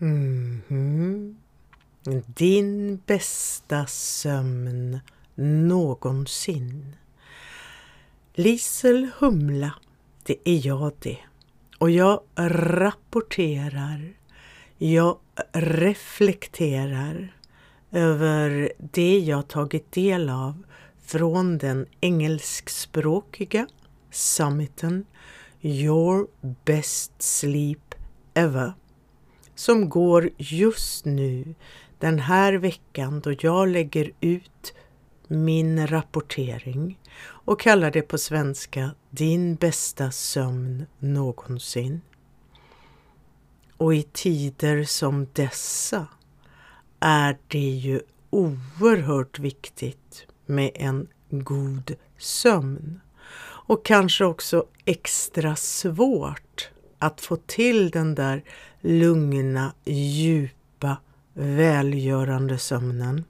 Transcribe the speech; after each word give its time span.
Mhm. 0.00 1.36
Din 2.26 3.00
bästa 3.06 3.86
sömn 3.86 5.00
någonsin. 5.34 6.96
Lisel 8.34 9.10
Humla, 9.18 9.74
det 10.22 10.36
är 10.44 10.66
jag 10.66 10.92
det. 10.98 11.18
Och 11.78 11.90
jag 11.90 12.20
rapporterar, 12.36 14.12
jag 14.78 15.18
reflekterar 15.52 17.36
över 17.90 18.72
det 18.78 19.18
jag 19.18 19.48
tagit 19.48 19.92
del 19.92 20.28
av 20.28 20.62
från 21.04 21.58
den 21.58 21.86
engelskspråkiga 22.00 23.66
summiten 24.10 25.04
Your 25.60 26.26
Best 26.64 27.22
Sleep 27.22 27.94
Ever 28.34 28.72
som 29.60 29.88
går 29.88 30.30
just 30.36 31.04
nu 31.04 31.54
den 31.98 32.18
här 32.18 32.52
veckan 32.52 33.20
då 33.20 33.34
jag 33.40 33.68
lägger 33.68 34.12
ut 34.20 34.74
min 35.26 35.86
rapportering 35.86 36.98
och 37.22 37.60
kallar 37.60 37.90
det 37.90 38.02
på 38.02 38.18
svenska 38.18 38.90
Din 39.10 39.54
bästa 39.54 40.10
sömn 40.10 40.86
någonsin. 40.98 42.00
Och 43.76 43.94
i 43.94 44.02
tider 44.02 44.84
som 44.84 45.26
dessa 45.32 46.06
är 47.00 47.38
det 47.48 47.58
ju 47.58 48.00
oerhört 48.30 49.38
viktigt 49.38 50.26
med 50.46 50.70
en 50.74 51.08
god 51.30 51.94
sömn. 52.18 53.00
Och 53.42 53.84
kanske 53.84 54.24
också 54.24 54.66
extra 54.84 55.56
svårt 55.56 56.70
att 57.00 57.20
få 57.20 57.36
till 57.36 57.90
den 57.90 58.14
där 58.14 58.42
lugna, 58.80 59.72
djupa, 59.84 60.96
välgörande 61.34 62.58
sömnen. 62.58 63.24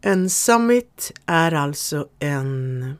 En 0.00 0.30
summit 0.30 1.12
är 1.26 1.52
alltså 1.52 2.08
en 2.18 2.94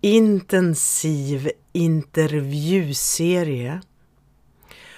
intensiv 0.00 1.50
intervjuserie. 1.72 3.80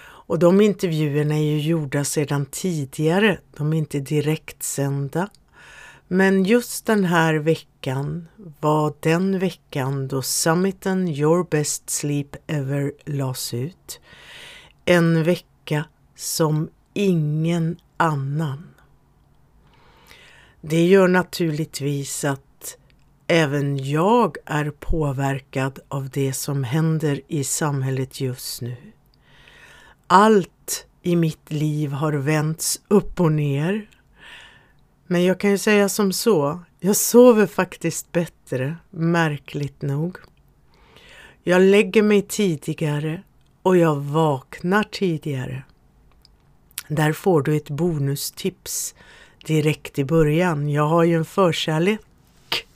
Och 0.02 0.38
de 0.38 0.60
intervjuerna 0.60 1.34
är 1.34 1.42
ju 1.42 1.60
gjorda 1.60 2.04
sedan 2.04 2.46
tidigare, 2.46 3.38
de 3.56 3.72
är 3.72 3.76
inte 3.76 4.00
direktsända. 4.00 5.28
Men 6.12 6.44
just 6.44 6.86
den 6.86 7.04
här 7.04 7.34
veckan 7.34 8.28
var 8.60 8.94
den 9.00 9.38
veckan 9.38 10.08
då 10.08 10.22
summiten 10.22 11.08
Your 11.08 11.46
Best 11.50 11.90
Sleep 11.90 12.36
Ever 12.46 12.92
lades 13.04 13.54
ut. 13.54 14.00
En 14.84 15.24
vecka 15.24 15.84
som 16.16 16.70
ingen 16.94 17.76
annan. 17.96 18.68
Det 20.60 20.86
gör 20.86 21.08
naturligtvis 21.08 22.24
att 22.24 22.76
även 23.26 23.84
jag 23.84 24.36
är 24.44 24.70
påverkad 24.70 25.78
av 25.88 26.08
det 26.08 26.32
som 26.32 26.64
händer 26.64 27.20
i 27.28 27.44
samhället 27.44 28.20
just 28.20 28.62
nu. 28.62 28.76
Allt 30.06 30.86
i 31.02 31.16
mitt 31.16 31.52
liv 31.52 31.92
har 31.92 32.12
vänts 32.12 32.80
upp 32.88 33.20
och 33.20 33.32
ner. 33.32 33.99
Men 35.12 35.24
jag 35.24 35.40
kan 35.40 35.50
ju 35.50 35.58
säga 35.58 35.88
som 35.88 36.12
så, 36.12 36.60
jag 36.80 36.96
sover 36.96 37.46
faktiskt 37.46 38.12
bättre, 38.12 38.76
märkligt 38.90 39.82
nog. 39.82 40.18
Jag 41.42 41.62
lägger 41.62 42.02
mig 42.02 42.22
tidigare 42.22 43.22
och 43.62 43.76
jag 43.76 43.96
vaknar 43.96 44.82
tidigare. 44.82 45.62
Där 46.88 47.12
får 47.12 47.42
du 47.42 47.56
ett 47.56 47.70
bonustips 47.70 48.94
direkt 49.46 49.98
i 49.98 50.04
början. 50.04 50.68
Jag 50.68 50.88
har 50.88 51.04
ju 51.04 51.16
en 51.16 51.24
förkärlek 51.24 52.66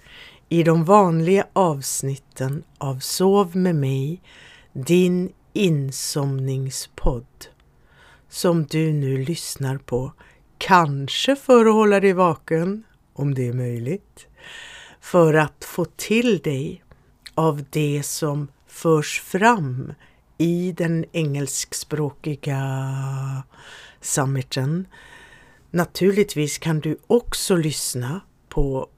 i 0.49 0.63
de 0.63 0.85
vanliga 0.85 1.47
avsnitten 1.53 2.65
av 2.79 2.99
Sov 2.99 3.57
med 3.57 3.77
mig, 3.77 4.23
din 4.73 5.33
insomningspodd 5.53 7.47
som 8.29 8.65
du 8.65 8.93
nu 8.93 9.25
lyssnar 9.25 9.79
på. 9.79 10.13
Kanske 10.59 11.37
för 11.37 11.67
att 11.67 11.75
hålla 11.75 12.01
dig 12.01 12.13
vaken, 12.13 12.85
om 13.13 13.35
det 13.35 13.49
är 13.49 13.53
möjligt. 13.53 14.27
För 15.01 15.35
att 15.35 15.65
få 15.65 15.85
till 15.85 16.39
dig 16.39 16.85
av 17.35 17.65
det 17.71 18.03
som 18.03 18.49
förs 18.67 19.21
fram 19.21 19.93
i 20.39 20.73
den 20.73 21.05
engelskspråkiga 21.13 22.63
summiten. 24.01 24.87
Naturligtvis 25.71 26.59
kan 26.59 26.81
du 26.81 26.99
också 27.07 27.57
lyssna 27.57 28.21
på 28.49 28.89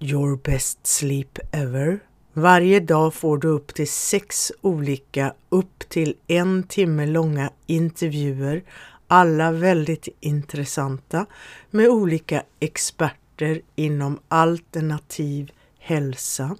Your 0.00 0.36
Best 0.36 0.86
Sleep 0.86 1.38
Ever. 1.52 2.00
Varje 2.32 2.80
dag 2.80 3.14
får 3.14 3.38
du 3.38 3.48
upp 3.48 3.74
till 3.74 3.90
sex 3.90 4.52
olika 4.60 5.34
upp 5.48 5.78
till 5.88 6.14
en 6.26 6.62
timme 6.62 7.06
långa 7.06 7.50
intervjuer, 7.66 8.62
alla 9.08 9.52
väldigt 9.52 10.08
intressanta 10.20 11.26
med 11.70 11.88
olika 11.88 12.42
experter 12.60 13.60
inom 13.74 14.20
alternativ 14.28 15.52
hälsa. 15.78 16.56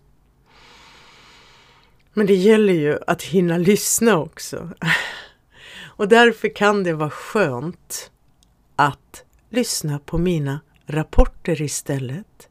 Men 2.13 2.27
det 2.27 2.35
gäller 2.35 2.75
ju 2.75 2.99
att 3.07 3.23
hinna 3.23 3.59
lyssna 3.59 4.19
också. 4.19 4.71
Och 5.97 6.09
därför 6.09 6.57
kan 6.57 6.83
det 6.83 6.93
vara 6.93 7.11
skönt 7.11 8.11
att 8.77 9.25
lyssna 9.51 9.99
på 9.99 10.19
mina 10.19 10.61
rapporter 10.87 11.63
istället. 11.63 12.49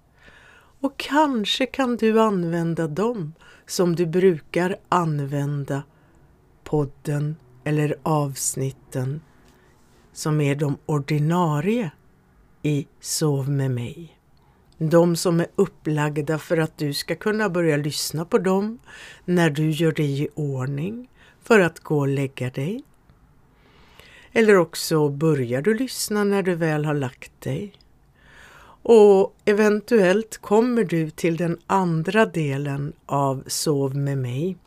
Och 0.79 0.97
kanske 0.97 1.65
kan 1.65 1.97
du 1.97 2.21
använda 2.21 2.87
dem 2.87 3.33
som 3.65 3.95
du 3.95 4.05
brukar 4.05 4.77
använda 4.89 5.83
podden 6.63 7.35
eller 7.63 7.95
avsnitten 8.03 9.21
som 10.13 10.41
är 10.41 10.55
de 10.55 10.77
ordinarie 10.85 11.91
i 12.61 12.87
Sov 12.99 13.49
med 13.49 13.71
mig. 13.71 14.17
De 14.77 15.15
som 15.15 15.39
är 15.39 15.47
upplagda 15.55 16.37
för 16.37 16.57
att 16.57 16.77
du 16.77 16.93
ska 16.93 17.15
kunna 17.15 17.49
börja 17.49 17.77
lyssna 17.77 18.25
på 18.25 18.37
dem 18.37 18.79
när 19.25 19.49
du 19.49 19.69
gör 19.69 19.91
dig 19.91 20.23
i 20.23 20.27
ordning 20.35 21.09
för 21.43 21.59
att 21.59 21.79
gå 21.79 21.99
och 21.99 22.07
lägga 22.07 22.49
dig. 22.49 22.83
Eller 24.31 24.55
också 24.55 25.09
börjar 25.09 25.61
du 25.61 25.73
lyssna 25.73 26.23
när 26.23 26.43
du 26.43 26.55
väl 26.55 26.85
har 26.85 26.93
lagt 26.93 27.41
dig. 27.41 27.73
Och 28.85 29.35
eventuellt 29.45 30.37
kommer 30.37 30.83
du 30.83 31.09
till 31.09 31.37
den 31.37 31.57
andra 31.67 32.25
delen 32.25 32.93
av 33.05 33.43
Sov 33.47 33.95
med 33.95 34.17
mig 34.17 34.57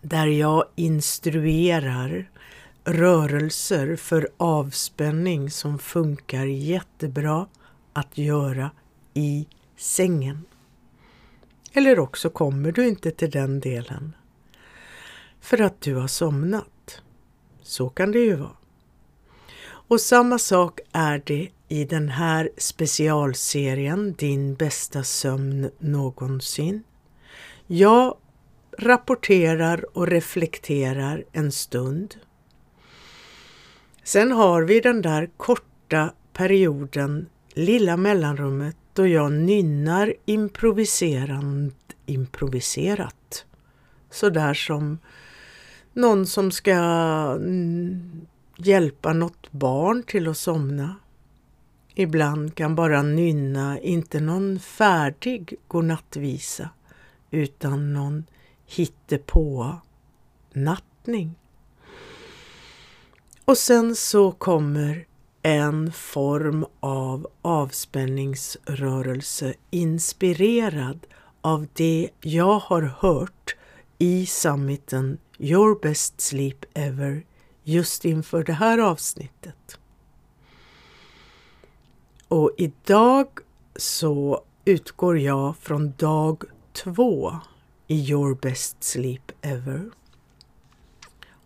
där 0.00 0.26
jag 0.26 0.64
instruerar 0.74 2.30
rörelser 2.84 3.96
för 3.96 4.28
avspänning 4.36 5.50
som 5.50 5.78
funkar 5.78 6.44
jättebra 6.44 7.46
att 7.92 8.18
göra 8.18 8.70
i 9.14 9.46
sängen. 9.76 10.44
Eller 11.72 11.98
också 11.98 12.30
kommer 12.30 12.72
du 12.72 12.88
inte 12.88 13.10
till 13.10 13.30
den 13.30 13.60
delen 13.60 14.16
för 15.40 15.60
att 15.60 15.80
du 15.80 15.94
har 15.94 16.08
somnat. 16.08 17.02
Så 17.62 17.88
kan 17.88 18.12
det 18.12 18.18
ju 18.18 18.36
vara. 18.36 18.56
Och 19.64 20.00
samma 20.00 20.38
sak 20.38 20.80
är 20.92 21.22
det 21.26 21.48
i 21.68 21.84
den 21.84 22.08
här 22.08 22.50
specialserien 22.56 24.14
Din 24.18 24.54
bästa 24.54 25.02
sömn 25.02 25.70
någonsin. 25.78 26.82
Jag 27.66 28.16
rapporterar 28.78 29.98
och 29.98 30.06
reflekterar 30.06 31.24
en 31.32 31.52
stund. 31.52 32.14
Sen 34.04 34.32
har 34.32 34.62
vi 34.62 34.80
den 34.80 35.02
där 35.02 35.30
korta 35.36 36.12
perioden, 36.32 37.28
lilla 37.52 37.96
mellanrummet, 37.96 38.76
då 38.92 39.06
jag 39.06 39.32
nynnar 39.32 40.14
improviserand, 40.24 41.74
improviserat. 42.06 43.44
Sådär 44.10 44.54
som 44.54 44.98
någon 45.92 46.26
som 46.26 46.50
ska 46.50 46.72
mm, 47.40 48.26
hjälpa 48.56 49.12
något 49.12 49.52
barn 49.52 50.02
till 50.02 50.28
att 50.28 50.36
somna. 50.36 50.96
Ibland 51.94 52.54
kan 52.54 52.74
bara 52.74 53.02
nynna, 53.02 53.78
inte 53.80 54.20
någon 54.20 54.58
färdig 54.58 55.54
godnattvisa, 55.68 56.70
utan 57.30 57.92
någon 57.92 58.24
hittepå 58.66 59.76
nattning. 60.52 61.34
Och 63.44 63.58
sen 63.58 63.96
så 63.96 64.32
kommer 64.32 65.06
en 65.42 65.92
form 65.92 66.66
av 66.80 67.26
avspänningsrörelse 67.42 69.54
inspirerad 69.70 71.06
av 71.40 71.66
det 71.72 72.10
jag 72.20 72.58
har 72.58 72.82
hört 72.82 73.56
i 73.98 74.26
summiten 74.26 75.18
Your 75.38 75.80
Best 75.82 76.20
Sleep 76.20 76.64
Ever 76.74 77.24
just 77.64 78.04
inför 78.04 78.44
det 78.44 78.52
här 78.52 78.78
avsnittet. 78.78 79.78
Och 82.28 82.50
idag 82.56 83.28
så 83.76 84.44
utgår 84.64 85.18
jag 85.18 85.56
från 85.56 85.92
dag 85.92 86.44
två 86.72 87.36
i 87.86 88.10
Your 88.10 88.34
Best 88.34 88.84
Sleep 88.84 89.32
Ever. 89.42 89.90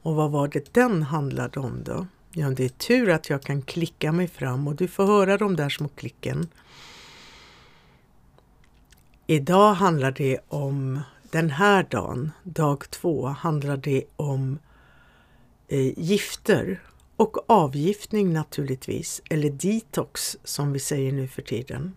Och 0.06 0.14
vad 0.14 0.30
var 0.30 0.48
det 0.48 0.74
den 0.74 1.02
handlade 1.02 1.60
om 1.60 1.82
då? 1.84 2.06
Ja, 2.32 2.50
det 2.50 2.64
är 2.64 2.68
tur 2.68 3.10
att 3.10 3.30
jag 3.30 3.42
kan 3.42 3.62
klicka 3.62 4.12
mig 4.12 4.28
fram 4.28 4.68
och 4.68 4.74
du 4.74 4.88
får 4.88 5.06
höra 5.06 5.36
de 5.36 5.56
där 5.56 5.68
små 5.68 5.88
klicken. 5.88 6.48
Idag 9.26 9.74
handlar 9.74 10.10
det 10.10 10.38
om, 10.48 11.00
den 11.30 11.50
här 11.50 11.86
dagen, 11.90 12.30
dag 12.42 12.90
två, 12.90 13.26
handlar 13.26 13.76
det 13.76 14.04
om 14.16 14.58
eh, 15.68 15.98
gifter 15.98 16.82
och 17.16 17.50
avgiftning 17.50 18.32
naturligtvis, 18.32 19.22
eller 19.30 19.50
detox 19.50 20.36
som 20.44 20.72
vi 20.72 20.78
säger 20.78 21.12
nu 21.12 21.28
för 21.28 21.42
tiden. 21.42 21.96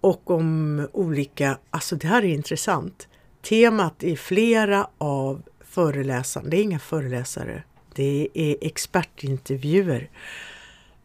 Och 0.00 0.30
om 0.30 0.88
olika, 0.92 1.58
alltså 1.70 1.96
det 1.96 2.06
här 2.06 2.22
är 2.24 2.34
intressant, 2.34 3.08
temat 3.42 4.02
i 4.04 4.16
flera 4.16 4.88
av 4.98 5.42
föreläsarna, 5.74 6.48
det 6.48 6.56
är 6.56 6.62
inga 6.62 6.78
föreläsare, 6.78 7.62
det 7.94 8.28
är 8.34 8.56
expertintervjuer, 8.60 10.10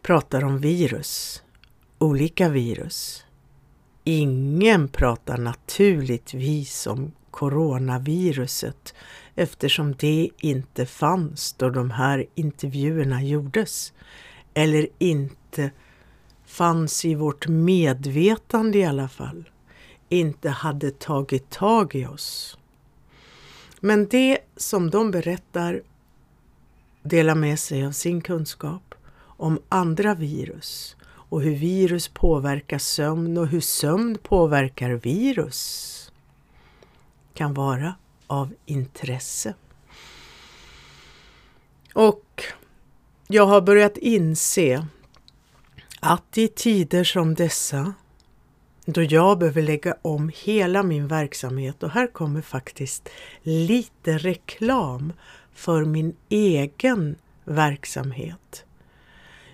pratar 0.02 0.44
om 0.44 0.60
virus, 0.60 1.44
olika 1.98 2.50
virus. 2.50 3.26
Ingen 4.04 4.88
pratar 4.88 5.38
naturligtvis 5.38 6.88
om 6.88 7.12
coronaviruset 7.32 8.94
eftersom 9.36 9.96
det 10.00 10.30
inte 10.38 10.86
fanns 10.86 11.54
då 11.54 11.70
de 11.70 11.92
här 11.92 12.26
intervjuerna 12.36 13.24
gjordes. 13.24 13.94
Eller 14.54 14.88
inte 14.98 15.72
fanns 16.46 17.06
i 17.06 17.16
vårt 17.16 17.48
medvetande 17.48 18.78
i 18.78 18.86
alla 18.86 19.10
fall. 19.10 19.50
Inte 20.10 20.50
hade 20.50 20.92
tagit 20.92 21.50
tag 21.50 21.96
i 21.96 22.06
oss. 22.06 22.59
Men 23.80 24.08
det 24.08 24.40
som 24.56 24.90
de 24.90 25.12
berättar 25.12 25.82
delar 27.04 27.36
med 27.36 27.60
sig 27.60 27.86
av 27.86 27.92
sin 27.92 28.22
kunskap 28.22 28.96
om 29.22 29.60
andra 29.70 30.16
virus 30.16 30.96
och 31.06 31.42
hur 31.42 31.56
virus 31.56 32.08
påverkar 32.08 32.78
sömn 32.78 33.38
och 33.38 33.48
hur 33.48 33.62
sömn 33.62 34.18
påverkar 34.24 34.90
virus 34.90 36.12
kan 37.34 37.54
vara 37.54 37.96
av 38.28 38.54
intresse. 38.66 39.54
Och 41.94 42.44
jag 43.28 43.46
har 43.46 43.62
börjat 43.62 43.98
inse 43.98 44.88
att 46.00 46.38
i 46.38 46.48
tider 46.48 47.04
som 47.04 47.36
dessa 47.36 47.94
då 48.92 49.04
jag 49.04 49.40
behöver 49.40 49.62
lägga 49.62 49.96
om 50.02 50.32
hela 50.36 50.84
min 50.84 51.08
verksamhet 51.08 51.84
och 51.84 51.90
här 51.90 52.08
kommer 52.08 52.42
faktiskt 52.42 53.10
lite 53.44 54.18
reklam 54.18 55.14
för 55.54 55.86
min 55.86 56.16
egen 56.30 57.16
verksamhet. 57.46 58.66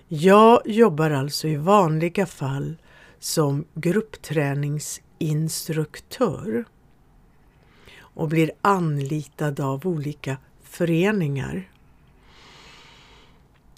Jag 0.08 0.62
jobbar 0.64 1.10
alltså 1.10 1.48
i 1.48 1.56
vanliga 1.56 2.26
fall 2.26 2.76
som 3.18 3.64
gruppträningsinstruktör 3.74 6.64
och 7.98 8.28
blir 8.28 8.50
anlitad 8.60 9.60
av 9.60 9.86
olika 9.86 10.36
föreningar. 10.62 11.70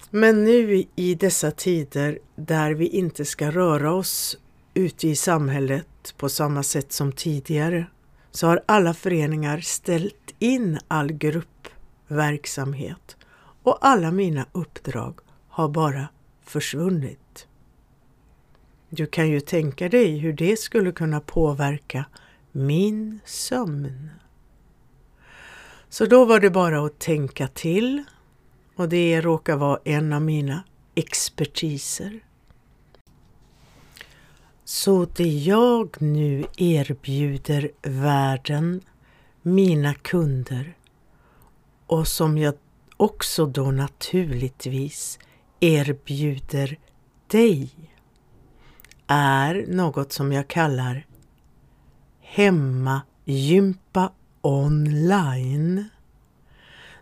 Men 0.09 0.43
nu 0.43 0.83
i 0.95 1.15
dessa 1.15 1.51
tider 1.51 2.19
där 2.35 2.71
vi 2.71 2.87
inte 2.87 3.25
ska 3.25 3.51
röra 3.51 3.93
oss 3.93 4.37
ute 4.73 5.07
i 5.07 5.15
samhället 5.15 6.13
på 6.17 6.29
samma 6.29 6.63
sätt 6.63 6.91
som 6.91 7.11
tidigare 7.11 7.85
så 8.31 8.47
har 8.47 8.63
alla 8.65 8.93
föreningar 8.93 9.59
ställt 9.59 10.33
in 10.39 10.79
all 10.87 11.11
gruppverksamhet 11.11 13.17
och 13.63 13.77
alla 13.81 14.11
mina 14.11 14.45
uppdrag 14.51 15.19
har 15.47 15.69
bara 15.69 16.07
försvunnit. 16.43 17.47
Du 18.89 19.05
kan 19.05 19.29
ju 19.29 19.39
tänka 19.39 19.89
dig 19.89 20.17
hur 20.17 20.33
det 20.33 20.59
skulle 20.59 20.91
kunna 20.91 21.19
påverka 21.19 22.05
min 22.51 23.19
sömn. 23.25 24.09
Så 25.89 26.05
då 26.05 26.25
var 26.25 26.39
det 26.39 26.49
bara 26.49 26.85
att 26.85 26.99
tänka 26.99 27.47
till 27.47 28.03
och 28.75 28.89
det 28.89 29.21
råkar 29.21 29.55
vara 29.55 29.79
en 29.83 30.13
av 30.13 30.21
mina 30.21 30.63
expertiser. 30.95 32.19
Så 34.71 35.07
det 35.15 35.27
jag 35.27 36.01
nu 36.01 36.45
erbjuder 36.57 37.71
världen, 37.81 38.81
mina 39.41 39.93
kunder 39.93 40.77
och 41.87 42.07
som 42.07 42.37
jag 42.37 42.53
också 42.97 43.45
då 43.45 43.71
naturligtvis 43.71 45.19
erbjuder 45.59 46.77
dig 47.27 47.69
är 49.07 49.65
något 49.67 50.13
som 50.13 50.31
jag 50.31 50.47
kallar 50.47 51.05
hemmagympa 52.21 54.11
online. 54.41 55.85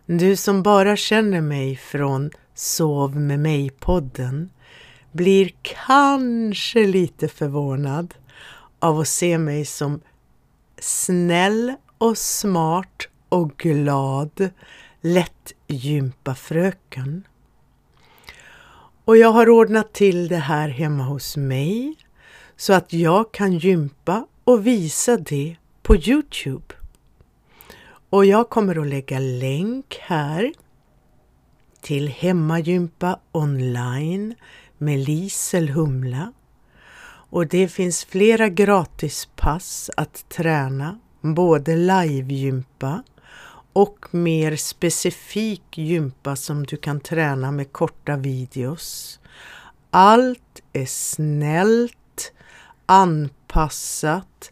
Du 0.05 0.35
som 0.35 0.63
bara 0.63 0.95
känner 0.95 1.41
mig 1.41 1.75
från 1.75 2.31
Sov 2.53 3.15
med 3.15 3.39
mig-podden 3.39 4.49
blir 5.17 5.51
kanske 5.61 6.87
lite 6.87 7.27
förvånad 7.27 8.13
av 8.79 8.99
att 8.99 9.07
se 9.07 9.37
mig 9.37 9.65
som 9.65 10.01
snäll 10.79 11.73
och 11.97 12.17
smart 12.17 13.07
och 13.29 13.57
glad 13.57 14.49
lättgympafröken. 15.01 17.23
Och 19.05 19.17
jag 19.17 19.31
har 19.31 19.49
ordnat 19.49 19.93
till 19.93 20.27
det 20.27 20.37
här 20.37 20.69
hemma 20.69 21.03
hos 21.03 21.37
mig 21.37 21.95
så 22.55 22.73
att 22.73 22.93
jag 22.93 23.31
kan 23.31 23.57
gympa 23.57 24.27
och 24.43 24.67
visa 24.67 25.17
det 25.17 25.55
på 25.81 25.95
Youtube. 25.95 26.75
Och 28.09 28.25
jag 28.25 28.49
kommer 28.49 28.81
att 28.81 28.87
lägga 28.87 29.19
länk 29.19 29.97
här 30.01 30.53
till 31.81 32.07
hemmagympa 32.07 33.19
online 33.31 34.36
med 34.77 35.00
Lisel 35.00 35.69
Humla. 35.69 36.34
Och 37.29 37.48
det 37.48 37.67
finns 37.67 38.05
flera 38.05 38.50
gratispass 38.50 39.89
att 39.98 40.29
träna, 40.29 41.00
både 41.22 41.75
livegympa 41.75 43.03
och 43.74 44.05
mer 44.12 44.55
specifik 44.55 45.77
gympa 45.77 46.36
som 46.36 46.65
du 46.65 46.77
kan 46.77 47.00
träna 47.00 47.51
med 47.51 47.72
korta 47.72 48.15
videos. 48.15 49.19
Allt 49.89 50.62
är 50.74 50.86
snällt, 50.86 52.31
anpassat, 52.86 54.51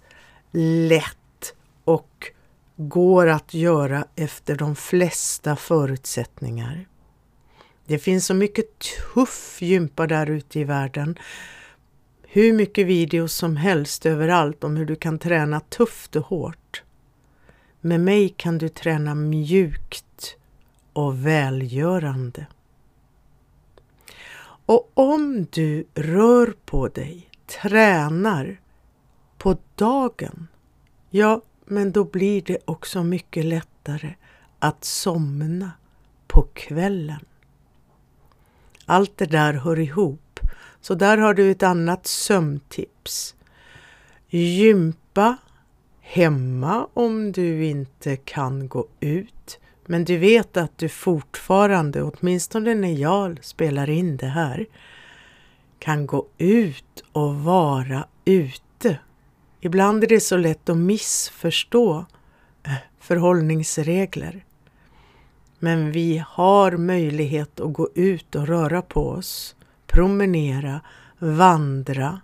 lätt 0.88 1.54
och 1.84 2.32
går 2.76 3.28
att 3.28 3.54
göra 3.54 4.06
efter 4.16 4.56
de 4.56 4.76
flesta 4.76 5.56
förutsättningar. 5.56 6.88
Det 7.86 8.00
finns 8.00 8.26
så 8.26 8.34
mycket 8.34 8.66
tuff 8.80 9.62
gympa 9.62 10.08
där 10.08 10.30
ute 10.30 10.60
i 10.60 10.64
världen. 10.64 11.20
Hur 12.22 12.54
mycket 12.54 12.88
videos 12.88 13.34
som 13.34 13.58
helst 13.58 14.06
överallt 14.06 14.64
om 14.64 14.78
hur 14.78 14.86
du 14.86 14.96
kan 14.96 15.20
träna 15.20 15.60
tufft 15.60 16.16
och 16.16 16.26
hårt. 16.26 16.84
Med 17.82 18.00
mig 18.00 18.30
kan 18.30 18.58
du 18.58 18.70
träna 18.70 19.16
mjukt 19.16 20.36
och 20.94 21.26
välgörande. 21.26 22.46
Och 24.66 24.92
om 24.94 25.48
du 25.52 25.88
rör 25.94 26.54
på 26.66 26.88
dig, 26.88 27.30
tränar 27.62 28.62
på 29.38 29.58
dagen, 29.76 30.48
ja, 31.10 31.42
men 31.66 31.92
då 31.92 32.04
blir 32.04 32.42
det 32.42 32.58
också 32.66 33.04
mycket 33.04 33.46
lättare 33.46 34.16
att 34.60 34.84
somna 34.84 35.72
på 36.28 36.48
kvällen. 36.54 37.26
Allt 38.86 39.18
det 39.18 39.26
där 39.26 39.54
hör 39.54 39.80
ihop. 39.80 40.40
Så 40.82 40.96
där 40.96 41.18
har 41.18 41.34
du 41.34 41.52
ett 41.52 41.64
annat 41.64 42.08
sömntips. 42.08 43.36
Gympa 44.30 45.38
hemma 46.02 46.88
om 46.94 47.32
du 47.32 47.66
inte 47.66 48.16
kan 48.16 48.68
gå 48.68 48.88
ut. 49.00 49.60
Men 49.86 50.06
du 50.06 50.18
vet 50.18 50.58
att 50.58 50.78
du 50.78 50.90
fortfarande, 50.90 52.04
åtminstone 52.04 52.76
när 52.76 52.94
jag 52.94 53.40
spelar 53.42 53.90
in 53.90 54.18
det 54.18 54.28
här, 54.28 54.66
kan 55.80 56.08
gå 56.08 56.28
ut 56.38 57.04
och 57.12 57.36
vara 57.36 58.08
ute 58.26 58.66
Ibland 59.66 60.04
är 60.04 60.08
det 60.08 60.20
så 60.20 60.38
lätt 60.38 60.70
att 60.70 60.78
missförstå 60.78 62.06
eh, 62.64 62.74
förhållningsregler. 63.00 64.46
Men 65.66 65.92
vi 65.92 66.24
har 66.28 66.72
möjlighet 66.72 67.60
att 67.60 67.74
gå 67.74 67.90
ut 67.96 68.36
och 68.36 68.48
röra 68.48 68.82
på 68.82 69.10
oss, 69.10 69.56
promenera, 69.88 70.82
vandra. 71.20 72.22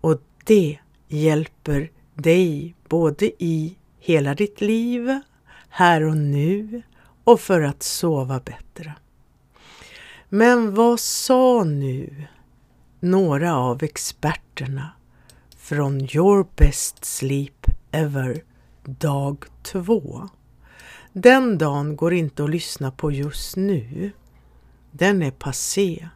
Och 0.00 0.20
det 0.44 0.78
hjälper 1.08 1.90
dig 2.14 2.74
både 2.88 3.26
i 3.44 3.76
hela 3.98 4.34
ditt 4.34 4.60
liv, 4.60 5.20
här 5.68 6.02
och 6.02 6.16
nu 6.16 6.82
och 7.24 7.40
för 7.40 7.62
att 7.62 7.82
sova 7.82 8.40
bättre. 8.40 8.94
Men 10.28 10.74
vad 10.74 11.00
sa 11.00 11.64
nu 11.64 12.26
några 13.00 13.56
av 13.56 13.82
experterna 13.82 14.90
från 15.56 16.00
Your 16.00 16.46
Best 16.56 17.04
Sleep 17.04 17.66
Ever 17.92 18.42
dag 18.84 19.44
två? 19.62 20.28
Den 21.20 21.58
dagen 21.58 21.96
går 21.96 22.14
inte 22.14 22.44
att 22.44 22.50
lyssna 22.50 22.90
på 22.90 23.12
just 23.12 23.56
nu. 23.56 24.10
Den 24.90 25.22
är 25.22 25.30
passé. 25.30 26.08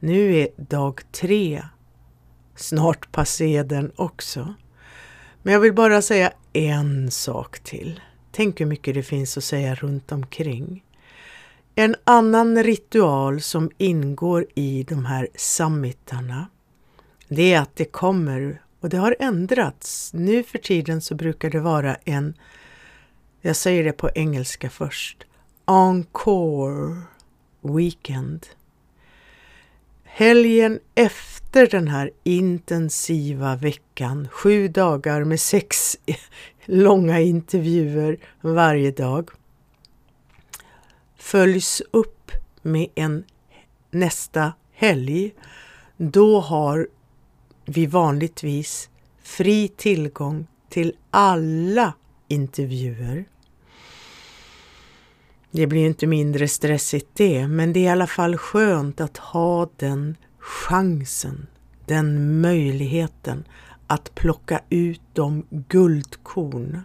Nu 0.00 0.36
är 0.36 0.48
dag 0.56 1.00
tre 1.12 1.62
snart 2.56 3.12
passé 3.12 3.62
den 3.62 3.92
också. 3.96 4.54
Men 5.42 5.52
jag 5.52 5.60
vill 5.60 5.72
bara 5.72 6.02
säga 6.02 6.32
en 6.52 7.10
sak 7.10 7.60
till. 7.60 8.00
Tänk 8.32 8.60
hur 8.60 8.66
mycket 8.66 8.94
det 8.94 9.02
finns 9.02 9.38
att 9.38 9.44
säga 9.44 9.74
runt 9.74 10.12
omkring. 10.12 10.84
En 11.74 11.96
annan 12.04 12.62
ritual 12.62 13.40
som 13.40 13.70
ingår 13.78 14.46
i 14.54 14.82
de 14.88 15.04
här 15.04 15.28
summitarna, 15.34 16.46
det 17.28 17.52
är 17.52 17.60
att 17.60 17.76
det 17.76 17.84
kommer, 17.84 18.62
och 18.80 18.88
det 18.88 18.96
har 18.96 19.16
ändrats. 19.18 20.12
Nu 20.14 20.42
för 20.42 20.58
tiden 20.58 21.00
så 21.00 21.14
brukar 21.14 21.50
det 21.50 21.60
vara 21.60 21.94
en, 21.94 22.34
jag 23.40 23.56
säger 23.56 23.84
det 23.84 23.92
på 23.92 24.10
engelska 24.14 24.70
först, 24.70 25.24
encore 25.64 27.02
weekend. 27.60 28.46
Helgen 30.04 30.80
efter 30.94 31.66
den 31.66 31.88
här 31.88 32.10
intensiva 32.24 33.56
veckan, 33.56 34.28
sju 34.32 34.68
dagar 34.68 35.24
med 35.24 35.40
sex 35.40 35.96
långa 36.64 37.20
intervjuer 37.20 38.16
varje 38.40 38.90
dag, 38.90 39.30
följs 41.16 41.82
upp 41.90 42.30
med 42.62 42.88
en 42.94 43.24
nästa 43.90 44.52
helg. 44.72 45.34
Då 45.96 46.40
har 46.40 46.88
vi 47.64 47.86
vanligtvis 47.86 48.90
fri 49.22 49.68
tillgång 49.68 50.46
till 50.68 50.96
alla 51.10 51.92
intervjuer. 52.28 53.24
Det 55.50 55.66
blir 55.66 55.86
inte 55.86 56.06
mindre 56.06 56.48
stressigt 56.48 57.08
det, 57.12 57.48
men 57.48 57.72
det 57.72 57.80
är 57.80 57.84
i 57.84 57.88
alla 57.88 58.06
fall 58.06 58.36
skönt 58.36 59.00
att 59.00 59.16
ha 59.16 59.68
den 59.76 60.16
chansen, 60.38 61.46
den 61.86 62.40
möjligheten 62.40 63.44
att 63.86 64.14
plocka 64.14 64.60
ut 64.68 65.00
de 65.12 65.46
guldkorn. 65.50 66.80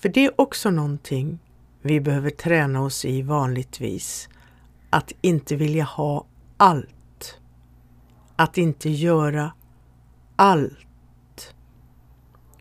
För 0.00 0.08
det 0.08 0.24
är 0.24 0.40
också 0.40 0.70
någonting 0.70 1.38
vi 1.82 2.00
behöver 2.00 2.30
träna 2.30 2.82
oss 2.82 3.04
i 3.04 3.22
vanligtvis. 3.22 4.28
Att 4.90 5.12
inte 5.20 5.56
vilja 5.56 5.84
ha 5.84 6.26
allt. 6.56 7.38
Att 8.36 8.58
inte 8.58 8.90
göra 8.90 9.52
allt. 10.36 10.89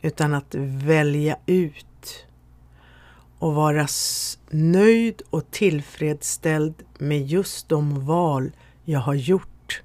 Utan 0.02 0.34
att 0.34 0.56
välja 0.86 1.38
ut 1.46 2.26
och 3.40 3.56
vara 3.56 3.88
nöjd 4.50 5.22
och 5.30 5.52
tillfredsställd 5.52 6.74
med 6.98 7.28
just 7.28 7.70
de 7.70 8.06
val 8.06 8.52
jag 8.86 9.00
har 9.00 9.14
gjort. 9.14 9.82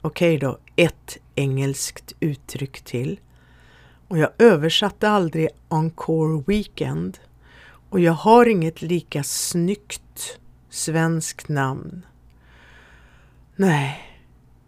Okej 0.00 0.36
okay 0.36 0.48
då, 0.48 0.58
ett 0.76 1.18
engelskt 1.34 2.12
uttryck 2.20 2.80
till. 2.80 3.20
Och 4.08 4.18
jag 4.18 4.30
översatte 4.38 5.08
aldrig 5.08 5.48
Encore 5.68 6.44
Weekend 6.46 7.18
och 7.90 8.00
jag 8.00 8.12
har 8.12 8.46
inget 8.46 8.82
lika 8.82 9.22
snyggt 9.22 10.38
svenskt 10.70 11.48
namn. 11.48 12.06
Nej, 13.56 14.00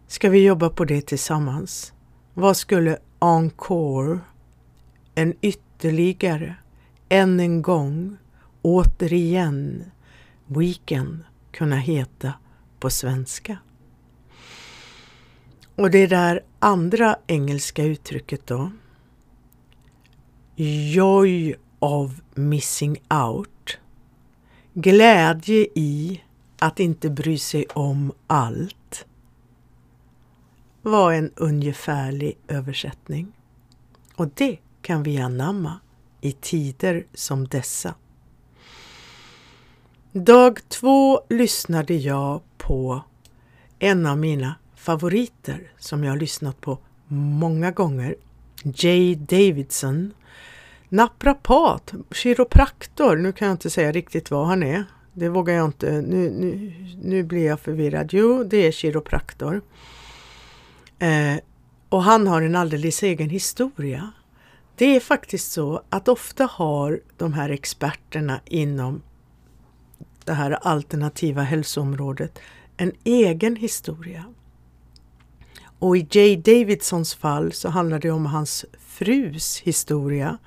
ska 0.07 0.31
vi 0.31 0.45
jobba 0.45 0.71
på 0.71 0.85
det 0.85 1.01
tillsammans? 1.01 1.93
Vad 2.35 2.57
skulle 2.57 2.99
encore, 3.19 4.19
en 5.15 5.35
ytterligare, 5.41 6.57
än 7.09 7.41
en 7.41 7.63
gång, 7.63 8.17
återigen, 8.63 9.85
weekend 10.47 11.25
kunna 11.51 11.77
heta 11.77 12.33
på 12.81 12.91
svenska? 12.91 13.59
Och 15.77 15.91
det 15.91 16.07
där 16.07 16.41
andra 16.59 17.17
engelska 17.27 17.85
uttrycket 17.85 18.47
då, 18.47 18.71
joy 20.93 21.55
of 21.79 22.13
missing 22.35 22.97
out. 23.11 23.79
Glädje 24.75 25.67
i 25.75 26.23
att 26.59 26.81
inte 26.81 27.11
bry 27.11 27.39
sig 27.39 27.67
om 27.67 28.13
allt 28.27 29.07
var 30.83 31.13
en 31.13 31.33
ungefärlig 31.37 32.39
översättning. 32.49 33.33
Och 34.17 34.29
det 34.35 34.59
kan 34.85 35.03
vi 35.03 35.19
anamma 35.19 35.81
i 36.21 36.33
tider 36.33 37.07
som 37.15 37.49
dessa. 37.49 37.95
Dag 40.13 40.69
två 40.69 41.21
lyssnade 41.29 41.95
jag 41.95 42.41
på 42.59 43.03
en 43.79 44.07
av 44.07 44.19
mina 44.19 44.55
favoriter 44.77 45.73
som 45.79 46.05
jag 46.05 46.13
har 46.13 46.19
lyssnat 46.19 46.61
på 46.61 46.79
många 47.09 47.71
gånger. 47.71 48.17
Jay 48.65 49.15
Davidson 49.15 50.13
Naprapat, 50.89 51.93
kiropraktor, 52.11 53.17
nu 53.17 53.33
kan 53.33 53.49
jag 53.49 53.55
inte 53.55 53.71
säga 53.71 53.93
riktigt 53.93 54.31
vad 54.31 54.47
han 54.47 54.63
är. 54.63 54.85
Det 55.13 55.29
vågar 55.29 55.55
jag 55.55 55.65
inte, 55.65 55.91
nu, 55.91 56.31
nu, 56.31 56.73
nu 57.03 57.23
blir 57.23 57.47
jag 57.47 57.61
förvirrad. 57.61 58.09
Jo, 58.13 58.45
det 58.45 58.67
är 58.67 58.73
kiropraktor. 58.73 59.63
Eh, 60.99 61.37
och 61.89 62.03
han 62.03 62.27
har 62.27 62.43
en 62.43 62.57
alldeles 62.57 63.03
egen 63.03 63.31
historia. 63.31 64.13
Det 64.77 64.97
är 64.97 65.01
faktiskt 65.01 65.53
så 65.53 65.83
att 65.89 66.09
ofta 66.09 66.45
har 66.45 67.01
de 67.17 67.33
här 67.33 67.51
experterna 67.51 68.41
inom 68.45 69.03
det 70.25 70.33
här 70.33 70.51
alternativa 70.51 71.43
hälsoområdet 71.43 72.39
en 72.77 72.93
egen 73.05 73.57
historia. 73.57 74.25
Och 75.79 75.97
i 75.97 76.07
Jay 76.11 76.37
Davidsons 76.37 77.15
fall 77.15 77.53
så 77.53 77.69
handlar 77.69 77.99
det 77.99 78.11
om 78.11 78.27
hans 78.27 78.65
frus 78.79 79.61
historia 79.61 80.39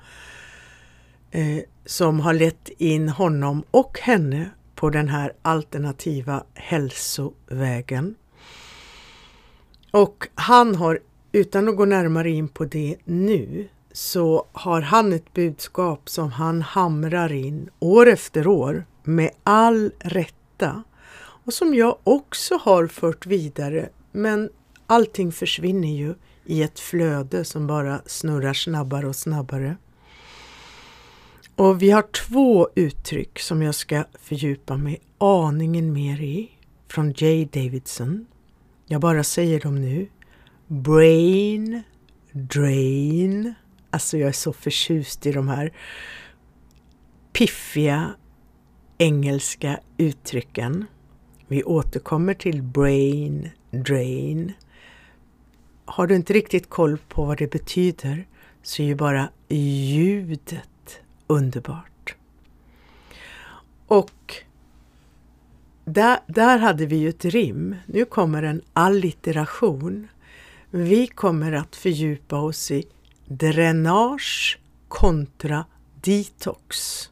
eh, 1.30 1.58
som 1.86 2.20
har 2.20 2.32
lett 2.34 2.68
in 2.68 3.08
honom 3.08 3.64
och 3.70 3.98
henne 3.98 4.50
på 4.74 4.90
den 4.90 5.08
här 5.08 5.32
alternativa 5.42 6.44
hälsovägen. 6.54 8.14
Och 9.90 10.28
han 10.34 10.74
har, 10.74 11.00
utan 11.32 11.68
att 11.68 11.76
gå 11.76 11.84
närmare 11.84 12.30
in 12.30 12.48
på 12.48 12.64
det 12.64 12.96
nu, 13.04 13.68
så 13.98 14.46
har 14.52 14.80
han 14.80 15.12
ett 15.12 15.34
budskap 15.34 16.08
som 16.08 16.32
han 16.32 16.62
hamrar 16.62 17.32
in 17.32 17.70
år 17.78 18.08
efter 18.08 18.46
år 18.46 18.86
med 19.04 19.30
all 19.42 19.90
rätta 19.98 20.82
och 21.18 21.52
som 21.52 21.74
jag 21.74 21.98
också 22.04 22.56
har 22.56 22.86
fört 22.86 23.26
vidare 23.26 23.88
men 24.12 24.50
allting 24.86 25.32
försvinner 25.32 25.88
ju 25.88 26.14
i 26.44 26.62
ett 26.62 26.80
flöde 26.80 27.44
som 27.44 27.66
bara 27.66 28.00
snurrar 28.06 28.52
snabbare 28.52 29.06
och 29.06 29.16
snabbare. 29.16 29.76
Och 31.56 31.82
vi 31.82 31.90
har 31.90 32.02
två 32.02 32.68
uttryck 32.74 33.38
som 33.38 33.62
jag 33.62 33.74
ska 33.74 34.04
fördjupa 34.20 34.76
mig 34.76 35.00
aningen 35.18 35.92
mer 35.92 36.20
i 36.20 36.50
från 36.88 37.14
Jay 37.16 37.44
Davidson. 37.44 38.26
Jag 38.86 39.00
bara 39.00 39.24
säger 39.24 39.60
dem 39.60 39.80
nu. 39.80 40.08
Brain 40.66 41.82
drain. 42.32 43.54
Alltså 43.90 44.18
jag 44.18 44.28
är 44.28 44.32
så 44.32 44.52
förtjust 44.52 45.26
i 45.26 45.32
de 45.32 45.48
här 45.48 45.72
piffiga 47.32 48.14
engelska 48.98 49.80
uttrycken. 49.96 50.86
Vi 51.46 51.64
återkommer 51.64 52.34
till 52.34 52.62
brain 52.62 53.50
drain. 53.70 54.52
Har 55.84 56.06
du 56.06 56.14
inte 56.16 56.32
riktigt 56.32 56.68
koll 56.68 56.98
på 57.08 57.24
vad 57.24 57.38
det 57.38 57.50
betyder 57.50 58.26
så 58.62 58.82
är 58.82 58.86
ju 58.86 58.94
bara 58.94 59.28
ljudet 59.48 61.00
underbart. 61.26 62.14
Och 63.86 64.34
där, 65.84 66.18
där 66.26 66.58
hade 66.58 66.86
vi 66.86 66.96
ju 66.96 67.08
ett 67.08 67.24
rim. 67.24 67.76
Nu 67.86 68.04
kommer 68.04 68.42
en 68.42 68.62
allitteration. 68.72 70.08
Vi 70.70 71.06
kommer 71.06 71.52
att 71.52 71.76
fördjupa 71.76 72.40
oss 72.40 72.70
i 72.70 72.84
dränage 73.28 74.58
kontra 74.88 75.64
detox. 76.00 77.10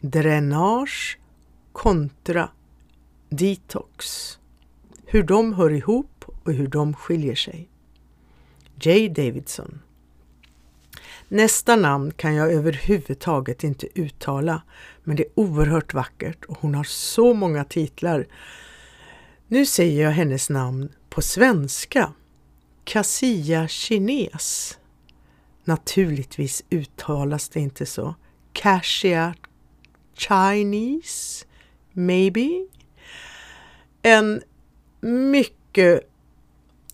dränage 0.00 1.18
kontra 1.72 2.48
detox. 3.28 4.38
Hur 5.06 5.22
de 5.22 5.52
hör 5.52 5.70
ihop 5.70 6.24
och 6.44 6.52
hur 6.52 6.66
de 6.66 6.94
skiljer 6.94 7.34
sig. 7.34 7.68
J. 8.80 9.08
Davidson. 9.08 9.80
Nästa 11.28 11.76
namn 11.76 12.12
kan 12.12 12.34
jag 12.34 12.52
överhuvudtaget 12.52 13.64
inte 13.64 14.00
uttala, 14.00 14.62
men 15.04 15.16
det 15.16 15.22
är 15.22 15.30
oerhört 15.34 15.94
vackert 15.94 16.44
och 16.44 16.58
hon 16.60 16.74
har 16.74 16.84
så 16.84 17.34
många 17.34 17.64
titlar. 17.64 18.26
Nu 19.48 19.66
säger 19.66 20.04
jag 20.04 20.10
hennes 20.10 20.50
namn 20.50 20.88
på 21.08 21.22
svenska. 21.22 22.12
Cassia 22.84 23.68
Kines. 23.68 24.78
Naturligtvis 25.64 26.64
uttalas 26.70 27.48
det 27.48 27.60
inte 27.60 27.86
så. 27.86 28.14
Cassia 28.52 29.34
Chinese, 30.14 31.46
maybe. 31.92 32.66
En 34.02 34.42
mycket 35.00 36.00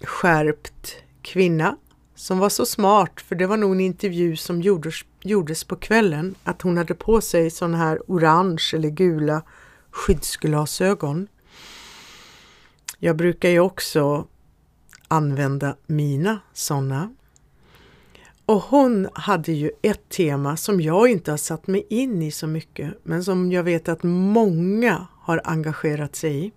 skärpt 0.02 0.96
kvinna 1.22 1.76
som 2.14 2.38
var 2.38 2.48
så 2.48 2.66
smart, 2.66 3.20
för 3.20 3.34
det 3.34 3.46
var 3.46 3.56
nog 3.56 3.72
en 3.72 3.80
intervju 3.80 4.36
som 4.36 4.62
gjordes, 4.62 4.94
gjordes 5.22 5.64
på 5.64 5.76
kvällen, 5.76 6.34
att 6.44 6.62
hon 6.62 6.76
hade 6.76 6.94
på 6.94 7.20
sig 7.20 7.50
sådana 7.50 7.78
här 7.78 8.00
orange 8.06 8.70
eller 8.74 8.88
gula 8.88 9.42
skyddsglasögon. 9.90 11.28
Jag 12.98 13.16
brukar 13.16 13.48
ju 13.48 13.60
också 13.60 14.26
använda 15.08 15.76
mina 15.86 16.40
sådana. 16.52 17.14
Och 18.46 18.62
hon 18.62 19.08
hade 19.14 19.52
ju 19.52 19.70
ett 19.82 20.08
tema 20.08 20.56
som 20.56 20.80
jag 20.80 21.08
inte 21.08 21.30
har 21.30 21.38
satt 21.38 21.66
mig 21.66 21.86
in 21.88 22.22
i 22.22 22.30
så 22.30 22.46
mycket, 22.46 22.94
men 23.02 23.24
som 23.24 23.52
jag 23.52 23.62
vet 23.62 23.88
att 23.88 24.02
många 24.02 25.06
har 25.12 25.40
engagerat 25.44 26.16
sig 26.16 26.46
i. 26.46 26.52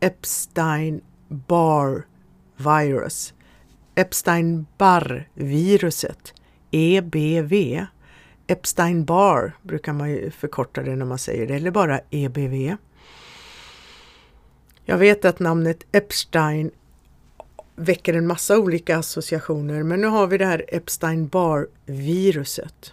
Epstein-Barr 0.00 2.04
virus. 2.56 3.34
Epstein-Barr-viruset, 3.94 6.34
EBV. 6.70 7.84
Epstein-Barr 8.46 9.52
brukar 9.62 9.92
man 9.92 10.10
ju 10.10 10.30
förkorta 10.30 10.82
det 10.82 10.96
när 10.96 11.06
man 11.06 11.18
säger 11.18 11.46
det, 11.46 11.54
eller 11.54 11.70
bara 11.70 12.00
EBV. 12.10 12.76
Jag 14.84 14.98
vet 14.98 15.24
att 15.24 15.38
namnet 15.38 15.86
Epstein 15.92 16.70
väcker 17.76 18.14
en 18.14 18.26
massa 18.26 18.58
olika 18.58 18.98
associationer, 18.98 19.82
men 19.82 20.00
nu 20.00 20.06
har 20.06 20.26
vi 20.26 20.38
det 20.38 20.46
här 20.46 20.64
Epstein-Barr-viruset. 20.68 22.92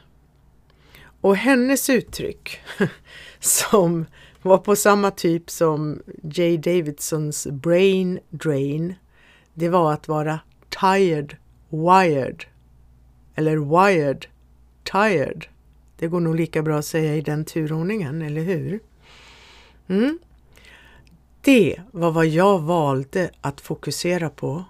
Och 1.22 1.38
hennes 1.38 1.90
uttryck, 1.90 2.60
som 3.40 4.06
var 4.42 4.58
på 4.58 4.76
samma 4.76 5.12
typ 5.12 5.50
som 5.50 6.02
Jay 6.24 6.58
Davidsons 6.58 7.48
brain 7.48 8.20
drain, 8.30 8.96
det 9.54 9.70
var 9.70 9.94
att 9.94 10.08
vara 10.08 10.40
tired, 10.82 11.36
wired 11.70 12.44
eller 13.36 13.58
wired, 13.58 14.26
tired. 14.84 15.46
Det 15.98 16.08
går 16.08 16.20
nog 16.20 16.36
lika 16.36 16.62
bra 16.62 16.80
att 16.80 16.86
säga 16.86 17.16
i 17.16 17.22
den 17.22 17.46
turordningen, 17.46 18.22
eller 18.22 18.42
hur? 18.42 18.80
Mm. 19.88 20.20
Det 21.42 21.82
var 21.92 22.12
vad 22.12 22.28
jag 22.28 22.60
valde 22.60 23.30
att 23.42 23.62
fokusera 23.62 24.30
på 24.30 24.64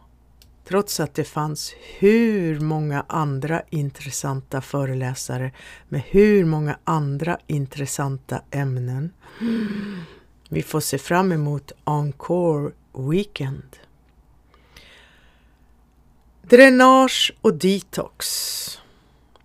trots 0.63 1.00
att 1.00 1.13
det 1.13 1.24
fanns 1.24 1.74
hur 2.00 2.60
många 2.60 3.05
andra 3.08 3.62
intressanta 3.70 4.62
föreläsare 4.62 5.51
med 5.89 6.01
hur 6.01 6.46
många 6.46 6.77
andra 6.84 7.38
intressanta 7.48 8.41
ämnen. 8.51 9.12
Vi 10.50 10.62
får 10.62 10.79
se 10.79 10.98
fram 10.98 11.32
emot 11.32 11.72
Encore 11.84 12.72
Weekend. 12.93 13.77
Dränage 16.42 17.33
och 17.42 17.53
detox. 17.53 18.27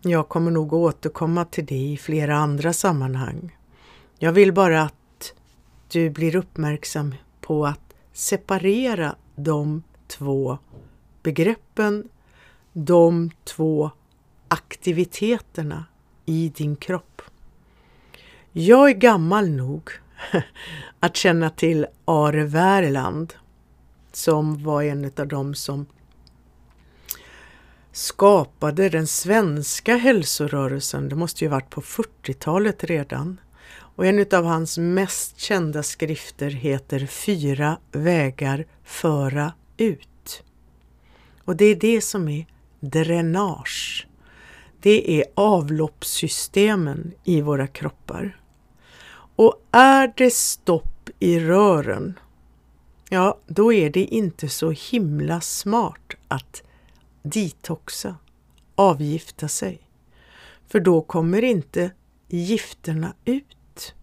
Jag 0.00 0.28
kommer 0.28 0.50
nog 0.50 0.72
återkomma 0.72 1.44
till 1.44 1.66
det 1.66 1.92
i 1.92 1.96
flera 1.96 2.36
andra 2.36 2.72
sammanhang. 2.72 3.56
Jag 4.18 4.32
vill 4.32 4.52
bara 4.52 4.82
att 4.82 5.34
du 5.90 6.10
blir 6.10 6.36
uppmärksam 6.36 7.14
på 7.40 7.66
att 7.66 7.94
separera 8.12 9.16
de 9.36 9.82
två 10.06 10.58
begreppen, 11.22 12.08
de 12.72 13.30
två 13.44 13.90
aktiviteterna 14.48 15.84
i 16.26 16.52
din 16.56 16.76
kropp. 16.76 17.22
Jag 18.52 18.90
är 18.90 18.94
gammal 18.94 19.50
nog 19.50 19.90
att 21.00 21.16
känna 21.16 21.50
till 21.50 21.86
Are 22.04 22.44
Värland 22.44 23.34
som 24.12 24.62
var 24.64 24.82
en 24.82 25.12
av 25.16 25.28
dem 25.28 25.54
som 25.54 25.86
skapade 27.92 28.88
den 28.88 29.06
svenska 29.06 29.96
hälsorörelsen. 29.96 31.08
Det 31.08 31.16
måste 31.16 31.44
ju 31.44 31.50
varit 31.50 31.70
på 31.70 31.80
40-talet 31.80 32.84
redan. 32.84 33.40
Och 33.70 34.06
en 34.06 34.26
av 34.32 34.44
hans 34.44 34.78
mest 34.78 35.40
kända 35.40 35.82
skrifter 35.82 36.50
heter 36.50 37.06
Fyra 37.06 37.78
vägar 37.92 38.66
föra 38.84 39.52
ut. 39.76 40.08
Och 41.48 41.56
det 41.56 41.64
är 41.64 41.76
det 41.76 42.00
som 42.00 42.28
är 42.28 42.46
dränage. 42.80 44.06
Det 44.80 45.20
är 45.20 45.24
avloppssystemen 45.34 47.12
i 47.24 47.40
våra 47.40 47.66
kroppar. 47.66 48.40
Och 49.36 49.66
är 49.72 50.12
det 50.16 50.34
stopp 50.34 51.10
i 51.18 51.40
rören, 51.40 52.18
ja, 53.08 53.38
då 53.46 53.72
är 53.72 53.90
det 53.90 54.04
inte 54.04 54.48
så 54.48 54.70
himla 54.70 55.40
smart 55.40 56.14
att 56.28 56.62
detoxa, 57.22 58.16
avgifta 58.74 59.48
sig. 59.48 59.78
För 60.66 60.80
då 60.80 61.02
kommer 61.02 61.44
inte 61.44 61.90
gifterna 62.26 63.14
ut. 63.24 63.94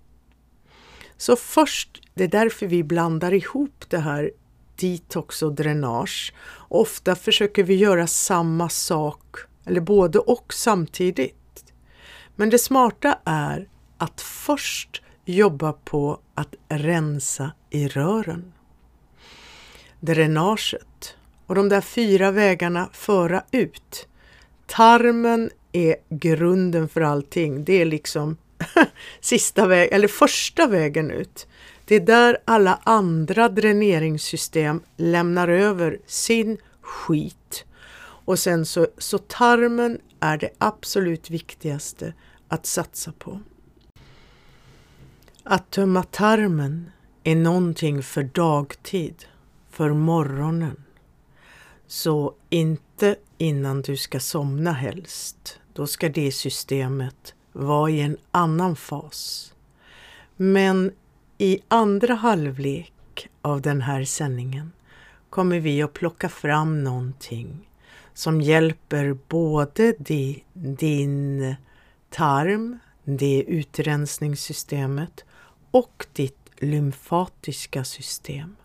Så 1.18 1.36
först, 1.36 2.02
det 2.14 2.24
är 2.24 2.28
därför 2.28 2.68
vi 2.68 2.84
blandar 2.84 3.34
ihop 3.34 3.86
det 3.90 4.00
här 4.00 4.32
detox 4.76 5.42
och 5.42 5.54
dränage. 5.54 6.34
Ofta 6.70 7.16
försöker 7.16 7.64
vi 7.64 7.76
göra 7.76 8.08
samma 8.08 8.70
sak, 8.70 9.38
eller 9.66 9.82
både 9.82 10.20
och 10.20 10.54
samtidigt. 10.54 11.74
Men 12.36 12.50
det 12.50 12.60
smarta 12.60 13.20
är 13.26 13.70
att 13.98 14.22
först 14.22 15.02
jobba 15.26 15.74
på 15.74 16.20
att 16.34 16.56
rensa 16.70 17.52
i 17.70 17.88
rören. 17.88 18.54
Dränaget 20.00 21.16
och 21.46 21.56
de 21.56 21.70
där 21.70 21.82
fyra 21.82 22.32
vägarna 22.32 22.90
föra 22.94 23.44
ut. 23.52 24.08
Tarmen 24.68 25.50
är 25.72 25.96
grunden 26.10 26.90
för 26.90 27.02
allting. 27.02 27.64
Det 27.64 27.82
är 27.82 27.86
liksom 27.86 28.38
sista 29.20 29.68
väg, 29.68 29.90
eller 29.92 30.08
första 30.08 30.68
vägen 30.68 31.12
ut. 31.12 31.48
Det 31.86 31.96
är 31.96 32.00
där 32.00 32.38
alla 32.46 32.80
andra 32.84 33.50
dräneringssystem 33.50 34.82
lämnar 34.98 35.48
över 35.48 36.00
sin 36.06 36.58
skit. 36.82 37.66
Och 38.26 38.40
sen 38.40 38.66
så, 38.66 38.88
så 38.98 39.18
tarmen 39.18 40.00
är 40.20 40.38
det 40.38 40.50
absolut 40.58 41.30
viktigaste 41.30 42.14
att 42.48 42.66
satsa 42.66 43.12
på. 43.12 43.40
Att 45.44 45.72
tömma 45.72 46.04
tarmen 46.04 46.92
är 47.24 47.36
någonting 47.36 48.04
för 48.04 48.24
dagtid, 48.24 49.26
för 49.70 49.94
morgonen. 49.94 50.84
Så 51.88 52.34
inte 52.50 53.16
innan 53.38 53.82
du 53.82 53.98
ska 53.98 54.20
somna 54.20 54.72
helst. 54.72 55.60
Då 55.74 55.88
ska 55.88 56.10
det 56.10 56.32
systemet 56.32 57.34
vara 57.52 57.90
i 57.90 58.02
en 58.02 58.18
annan 58.32 58.76
fas. 58.76 59.54
Men 60.36 60.92
i 61.38 61.60
andra 61.68 62.14
halvlek 62.14 63.30
av 63.42 63.62
den 63.62 63.82
här 63.82 64.04
sändningen 64.04 64.72
kommer 65.30 65.60
vi 65.60 65.82
att 65.82 65.94
plocka 65.94 66.30
fram 66.30 66.84
någonting 66.84 67.70
som 68.14 68.42
hjälper 68.42 69.18
både 69.28 69.96
din 70.54 71.56
tarm, 72.10 72.80
det 73.04 73.44
utrensningssystemet 73.48 75.26
och 75.72 76.06
ditt 76.14 76.50
lymfatiska 76.58 77.84
system. 77.84 78.56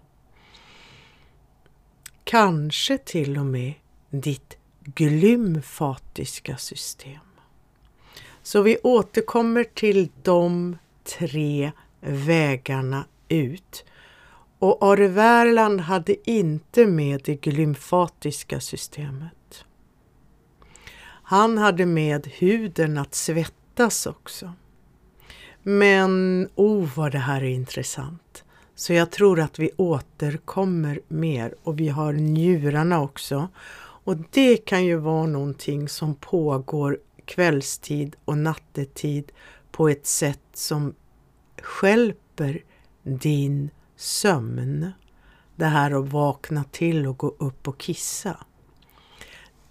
Kanske 2.24 2.98
till 2.98 3.38
och 3.38 3.46
med 3.46 3.74
ditt 4.10 4.56
glymfatiska 4.84 6.56
system. 6.56 7.20
Så 8.42 8.62
vi 8.62 8.78
återkommer 8.82 9.64
till 9.64 10.08
de 10.22 10.78
tre 11.18 11.72
vägarna 12.00 13.04
ut. 13.28 13.84
Och 14.58 14.78
Are 14.82 15.08
Värland 15.08 15.80
hade 15.80 16.30
inte 16.30 16.86
med 16.86 17.20
det 17.24 17.34
glymfatiska 17.34 18.60
systemet. 18.60 19.64
Han 21.22 21.58
hade 21.58 21.86
med 21.86 22.26
huden 22.26 22.98
att 22.98 23.14
svettas 23.14 24.06
också. 24.06 24.52
Men 25.62 26.48
oh 26.54 26.88
vad 26.96 27.12
det 27.12 27.18
här 27.18 27.42
är 27.42 27.48
intressant. 27.48 28.44
Så 28.74 28.92
jag 28.92 29.10
tror 29.10 29.40
att 29.40 29.58
vi 29.58 29.70
återkommer 29.76 31.00
mer 31.08 31.54
och 31.62 31.80
vi 31.80 31.88
har 31.88 32.12
njurarna 32.12 33.00
också. 33.00 33.48
Och 34.04 34.16
det 34.30 34.56
kan 34.56 34.84
ju 34.84 34.96
vara 34.96 35.26
någonting 35.26 35.88
som 35.88 36.14
pågår 36.14 36.98
kvällstid 37.24 38.16
och 38.24 38.38
nattetid 38.38 39.32
på 39.72 39.88
ett 39.88 40.06
sätt 40.06 40.40
som 40.54 40.94
skälper 41.62 42.62
din 43.02 43.70
sömn. 43.96 44.92
Det 45.56 45.66
här 45.66 45.90
att 45.90 46.08
vakna 46.08 46.64
till 46.64 47.06
och 47.06 47.18
gå 47.18 47.34
upp 47.38 47.68
och 47.68 47.78
kissa. 47.78 48.36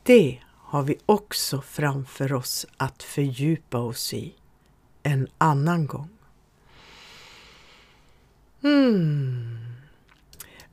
Det 0.03 0.39
har 0.45 0.83
vi 0.83 0.97
också 1.05 1.61
framför 1.61 2.33
oss 2.33 2.65
att 2.77 3.03
fördjupa 3.03 3.77
oss 3.77 4.13
i 4.13 4.33
en 5.03 5.27
annan 5.37 5.87
gång. 5.87 6.09
Hmm. 8.61 9.59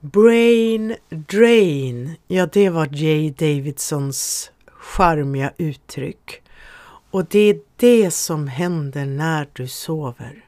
Brain 0.00 0.96
drain, 1.08 2.16
ja 2.26 2.46
det 2.46 2.70
var 2.70 2.88
Jay 2.92 3.30
Davidsons 3.30 4.50
charmiga 4.66 5.52
uttryck. 5.58 6.42
Och 7.10 7.24
det 7.24 7.38
är 7.38 7.60
det 7.76 8.10
som 8.10 8.48
händer 8.48 9.06
när 9.06 9.48
du 9.52 9.68
sover. 9.68 10.45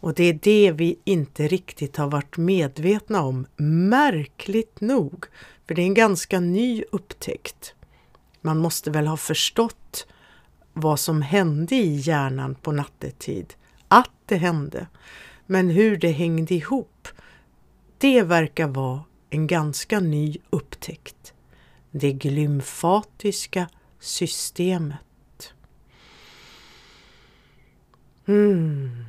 Och 0.00 0.14
det 0.14 0.24
är 0.24 0.38
det 0.42 0.72
vi 0.72 0.98
inte 1.04 1.48
riktigt 1.48 1.96
har 1.96 2.10
varit 2.10 2.36
medvetna 2.36 3.22
om, 3.22 3.46
märkligt 3.90 4.80
nog. 4.80 5.24
För 5.66 5.74
det 5.74 5.82
är 5.82 5.86
en 5.86 5.94
ganska 5.94 6.40
ny 6.40 6.84
upptäckt. 6.92 7.74
Man 8.40 8.58
måste 8.58 8.90
väl 8.90 9.06
ha 9.06 9.16
förstått 9.16 10.06
vad 10.72 11.00
som 11.00 11.22
hände 11.22 11.74
i 11.74 11.96
hjärnan 11.96 12.54
på 12.54 12.72
nattetid. 12.72 13.54
Att 13.88 14.10
det 14.26 14.36
hände. 14.36 14.86
Men 15.46 15.70
hur 15.70 15.96
det 15.96 16.10
hängde 16.10 16.54
ihop, 16.54 17.08
det 17.98 18.22
verkar 18.22 18.68
vara 18.68 19.04
en 19.30 19.46
ganska 19.46 20.00
ny 20.00 20.36
upptäckt. 20.50 21.32
Det 21.90 22.12
glymfatiska 22.12 23.68
systemet. 24.00 25.52
Mm. 28.26 29.07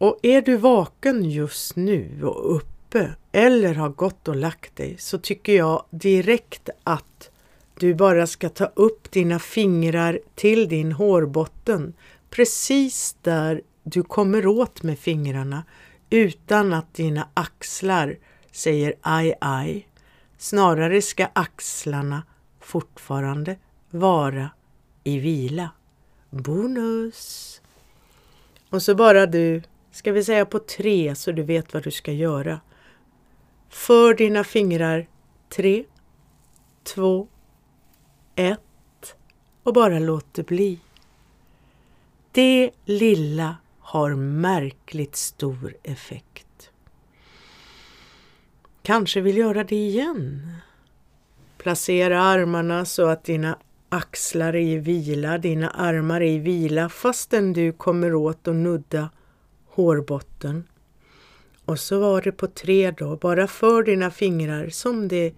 Och 0.00 0.18
är 0.22 0.42
du 0.42 0.56
vaken 0.56 1.30
just 1.30 1.76
nu 1.76 2.24
och 2.24 2.56
uppe 2.56 3.14
eller 3.32 3.74
har 3.74 3.88
gått 3.88 4.28
och 4.28 4.36
lagt 4.36 4.76
dig 4.76 4.96
så 4.98 5.18
tycker 5.18 5.56
jag 5.56 5.84
direkt 5.90 6.68
att 6.84 7.30
du 7.78 7.94
bara 7.94 8.26
ska 8.26 8.48
ta 8.48 8.64
upp 8.64 9.10
dina 9.10 9.38
fingrar 9.38 10.20
till 10.34 10.68
din 10.68 10.92
hårbotten 10.92 11.94
precis 12.30 13.16
där 13.22 13.62
du 13.82 14.02
kommer 14.02 14.46
åt 14.46 14.82
med 14.82 14.98
fingrarna 14.98 15.64
utan 16.10 16.72
att 16.72 16.94
dina 16.94 17.28
axlar 17.34 18.18
säger 18.52 18.94
aj 19.00 19.34
aj. 19.40 19.88
Snarare 20.38 21.02
ska 21.02 21.28
axlarna 21.32 22.22
fortfarande 22.60 23.56
vara 23.90 24.50
i 25.04 25.18
vila. 25.18 25.70
Bonus! 26.30 27.60
Och 28.70 28.82
så 28.82 28.94
bara 28.94 29.26
du, 29.26 29.62
ska 29.90 30.12
vi 30.12 30.24
säga 30.24 30.46
på 30.46 30.58
tre 30.58 31.14
så 31.14 31.32
du 31.32 31.42
vet 31.42 31.74
vad 31.74 31.82
du 31.82 31.90
ska 31.90 32.12
göra. 32.12 32.60
För 33.68 34.14
dina 34.14 34.44
fingrar 34.44 35.08
tre, 35.48 35.84
två, 36.82 37.28
ett 38.34 39.16
och 39.62 39.74
bara 39.74 39.98
låt 39.98 40.34
det 40.34 40.46
bli. 40.46 40.78
Det 42.32 42.70
lilla 42.84 43.56
har 43.78 44.14
märkligt 44.14 45.16
stor 45.16 45.76
effekt. 45.82 46.70
Kanske 48.82 49.20
vill 49.20 49.36
göra 49.36 49.64
det 49.64 49.76
igen. 49.76 50.52
Placera 51.58 52.22
armarna 52.22 52.84
så 52.84 53.06
att 53.06 53.24
dina 53.24 53.58
axlar 53.88 54.56
är 54.56 54.60
i 54.60 54.76
vila, 54.76 55.38
dina 55.38 55.70
armar 55.70 56.20
är 56.20 56.30
i 56.30 56.38
vila 56.38 56.88
fastän 56.88 57.52
du 57.52 57.72
kommer 57.72 58.14
åt 58.14 58.48
att 58.48 58.54
nudda 58.54 59.08
hårbotten. 59.80 60.68
Och 61.64 61.78
så 61.78 62.00
var 62.00 62.22
det 62.22 62.32
på 62.32 62.46
tre 62.46 62.90
då, 62.90 63.16
bara 63.16 63.46
för 63.46 63.82
dina 63.82 64.10
fingrar 64.10 64.68
som 64.68 65.08
det 65.08 65.34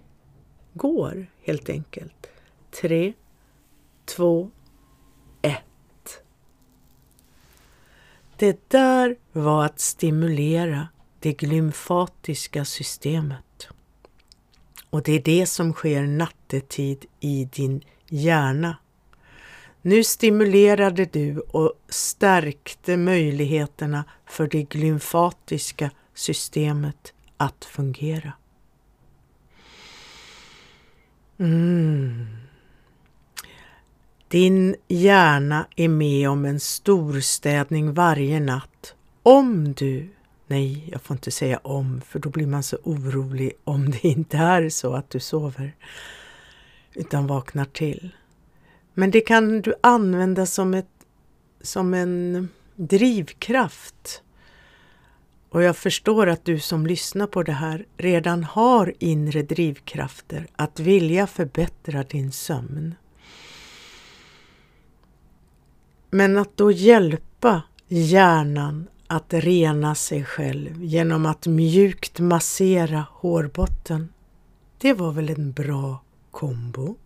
går 0.72 1.26
helt 1.42 1.68
enkelt. 1.68 2.26
Tre, 2.80 3.12
två, 4.04 4.50
ett. 5.42 6.22
Det 8.36 8.70
där 8.70 9.16
var 9.32 9.64
att 9.64 9.80
stimulera 9.80 10.88
det 11.20 11.32
glymfatiska 11.32 12.64
systemet. 12.64 13.68
Och 14.90 15.02
det 15.02 15.12
är 15.12 15.22
det 15.22 15.46
som 15.46 15.72
sker 15.72 16.02
nattetid 16.02 17.06
i 17.20 17.44
din 17.44 17.84
hjärna. 18.08 18.76
Nu 19.82 20.04
stimulerade 20.04 21.04
du 21.04 21.38
och 21.38 21.72
stärkte 21.88 22.96
möjligheterna 22.96 24.04
för 24.26 24.46
det 24.46 24.62
glymfatiska 24.62 25.90
systemet 26.14 27.12
att 27.36 27.64
fungera. 27.64 28.32
Mm. 31.38 32.26
Din 34.28 34.76
hjärna 34.88 35.66
är 35.76 35.88
med 35.88 36.28
om 36.28 36.44
en 36.44 36.60
storstädning 36.60 37.94
varje 37.94 38.40
natt 38.40 38.94
om 39.22 39.72
du 39.72 40.08
Nej, 40.52 40.88
jag 40.92 41.02
får 41.02 41.14
inte 41.14 41.30
säga 41.30 41.58
om, 41.62 42.00
för 42.00 42.18
då 42.18 42.28
blir 42.28 42.46
man 42.46 42.62
så 42.62 42.76
orolig 42.82 43.52
om 43.64 43.90
det 43.90 44.04
inte 44.04 44.36
är 44.36 44.68
så 44.68 44.94
att 44.94 45.10
du 45.10 45.20
sover, 45.20 45.76
utan 46.94 47.26
vaknar 47.26 47.64
till. 47.64 48.12
Men 48.94 49.10
det 49.10 49.20
kan 49.20 49.62
du 49.62 49.74
använda 49.80 50.46
som, 50.46 50.74
ett, 50.74 51.06
som 51.60 51.94
en 51.94 52.48
drivkraft. 52.76 54.22
Och 55.48 55.62
jag 55.62 55.76
förstår 55.76 56.26
att 56.26 56.44
du 56.44 56.60
som 56.60 56.86
lyssnar 56.86 57.26
på 57.26 57.42
det 57.42 57.52
här 57.52 57.86
redan 57.96 58.44
har 58.44 58.92
inre 58.98 59.42
drivkrafter 59.42 60.46
att 60.56 60.80
vilja 60.80 61.26
förbättra 61.26 62.02
din 62.02 62.32
sömn. 62.32 62.94
Men 66.10 66.38
att 66.38 66.56
då 66.56 66.72
hjälpa 66.72 67.62
hjärnan 67.88 68.88
att 69.06 69.34
rena 69.34 69.94
sig 69.94 70.24
själv 70.24 70.84
genom 70.84 71.26
att 71.26 71.46
mjukt 71.46 72.20
massera 72.20 73.06
hårbotten, 73.10 74.08
det 74.78 74.92
var 74.92 75.12
väl 75.12 75.30
en 75.30 75.52
bra 75.52 76.02
kombo? 76.30 76.96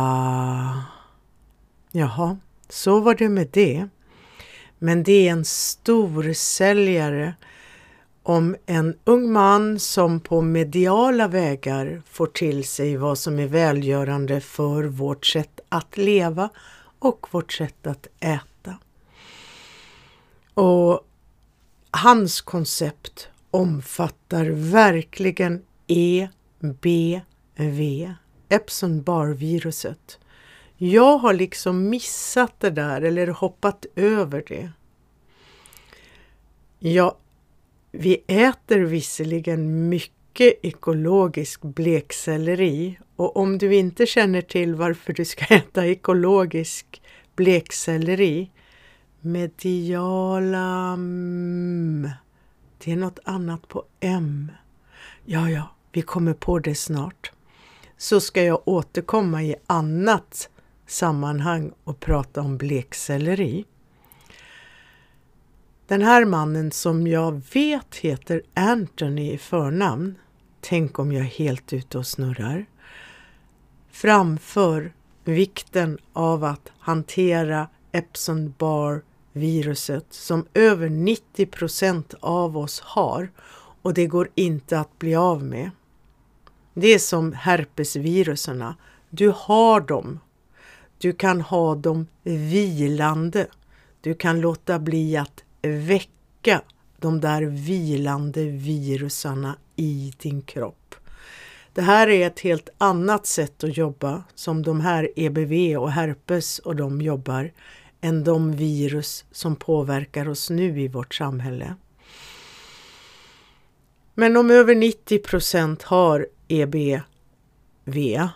Jaha, 1.91 2.39
så 2.69 3.01
var 3.01 3.15
det 3.15 3.29
med 3.29 3.49
det. 3.53 3.89
Men 4.79 5.03
det 5.03 5.29
är 5.29 5.33
en 5.33 5.45
storsäljare 5.45 7.35
om 8.23 8.57
en 8.67 8.99
ung 9.05 9.33
man 9.33 9.79
som 9.79 10.21
på 10.21 10.41
mediala 10.41 11.29
vägar 11.29 12.03
får 12.11 12.27
till 12.27 12.65
sig 12.65 12.97
vad 12.97 13.19
som 13.19 13.39
är 13.39 13.47
välgörande 13.47 14.41
för 14.41 14.85
vårt 14.85 15.27
sätt 15.27 15.61
att 15.69 15.97
leva 15.97 16.49
och 16.99 17.27
vårt 17.31 17.53
sätt 17.53 17.87
att 17.87 18.07
äta. 18.21 18.79
Och 20.55 21.01
hans 21.91 22.41
koncept 22.41 23.29
omfattar 23.51 24.45
verkligen 24.51 25.63
EBV, 25.87 27.21
Epson-Barr-viruset. 28.49 30.19
Jag 30.77 31.19
har 31.19 31.35
liksom 31.35 31.89
missat 31.89 32.61
det 32.61 32.71
där 32.71 33.03
eller 33.03 33.27
hoppat 33.27 33.87
över 33.97 34.45
det. 34.47 34.71
Ja, 36.79 37.19
vi 37.91 38.23
äter 38.27 38.79
visserligen 38.79 39.89
mycket 39.89 40.17
mycket 40.37 40.65
ekologisk 40.65 41.63
blekselleri 41.63 42.99
och 43.17 43.37
om 43.37 43.59
du 43.59 43.75
inte 43.75 44.07
känner 44.07 44.43
till 44.43 44.75
varför 44.75 45.13
du 45.13 45.25
ska 45.25 45.45
äta 45.55 45.87
ekologisk 45.87 47.03
blekselleri 47.37 48.51
mediala 49.21 50.93
m. 50.95 52.11
Det 52.79 52.93
är 52.93 52.97
något 52.97 53.19
annat 53.25 53.69
på 53.69 53.85
M. 54.01 54.53
Ja, 55.25 55.51
ja, 55.51 55.75
vi 55.93 56.03
kommer 56.03 56.35
på 56.35 56.59
det 56.59 56.75
snart. 56.75 57.33
Så 57.97 58.21
ska 58.21 58.43
jag 58.43 58.63
återkomma 58.65 59.43
i 59.43 59.57
annat 59.67 60.49
sammanhang 60.87 61.73
och 61.85 62.01
prata 62.01 62.41
om 62.41 62.57
blekselleri. 62.57 63.65
Den 65.87 66.03
här 66.03 66.25
mannen 66.25 66.71
som 66.71 67.07
jag 67.07 67.43
vet 67.53 67.97
heter 67.97 68.43
Anthony 68.55 69.33
i 69.33 69.39
förnamn, 69.39 70.15
tänk 70.61 70.99
om 70.99 71.13
jag 71.13 71.25
är 71.25 71.31
helt 71.31 71.73
ute 71.73 71.99
och 71.99 72.07
snurrar, 72.07 72.67
framför 73.91 74.93
vikten 75.25 75.99
av 76.13 76.45
att 76.45 76.73
hantera 76.79 77.69
Epson-Barr 77.93 79.03
viruset 79.33 80.07
som 80.11 80.47
över 80.55 80.89
90 80.89 81.47
procent 81.47 82.15
av 82.21 82.59
oss 82.59 82.81
har 82.81 83.31
och 83.83 83.95
det 83.95 84.07
går 84.07 84.29
inte 84.35 84.81
att 84.81 84.99
bli 84.99 85.15
av 85.15 85.43
med. 85.43 85.71
Det 86.79 86.95
är 86.95 86.99
som 86.99 87.33
herpesviruserna. 87.33 88.77
Du 89.11 89.33
har 89.37 89.81
dem. 89.81 90.21
Du 90.99 91.13
kan 91.13 91.41
ha 91.41 91.75
dem 91.75 92.07
vilande. 92.23 93.47
Du 94.01 94.15
kan 94.15 94.41
låta 94.41 94.79
bli 94.79 95.17
att 95.17 95.45
väcka 95.63 96.63
de 96.99 97.21
där 97.21 97.43
vilande 97.43 98.45
virusarna 98.45 99.57
i 99.77 100.13
din 100.19 100.43
kropp. 100.43 100.95
Det 101.73 101.83
här 101.83 102.09
är 102.09 102.27
ett 102.27 102.41
helt 102.41 102.69
annat 102.79 103.27
sätt 103.27 103.65
att 103.65 103.77
jobba 103.77 104.25
som 104.35 104.63
de 104.63 104.81
här 104.81 105.11
EBV 105.17 105.79
och 105.79 105.91
herpes 105.91 106.59
och 106.59 106.77
de 106.77 107.01
jobbar 107.03 107.53
än 108.01 108.25
de 108.25 108.53
virus 108.53 109.25
som 109.31 109.57
påverkar 109.57 110.29
oss 110.29 110.51
nu 110.51 110.81
i 110.81 110.89
vårt 110.89 111.15
samhälle. 111.15 111.75
Men 114.15 114.37
om 114.37 114.51
över 114.51 114.75
90 114.75 115.85
har 115.85 116.27
EBV, 116.49 118.29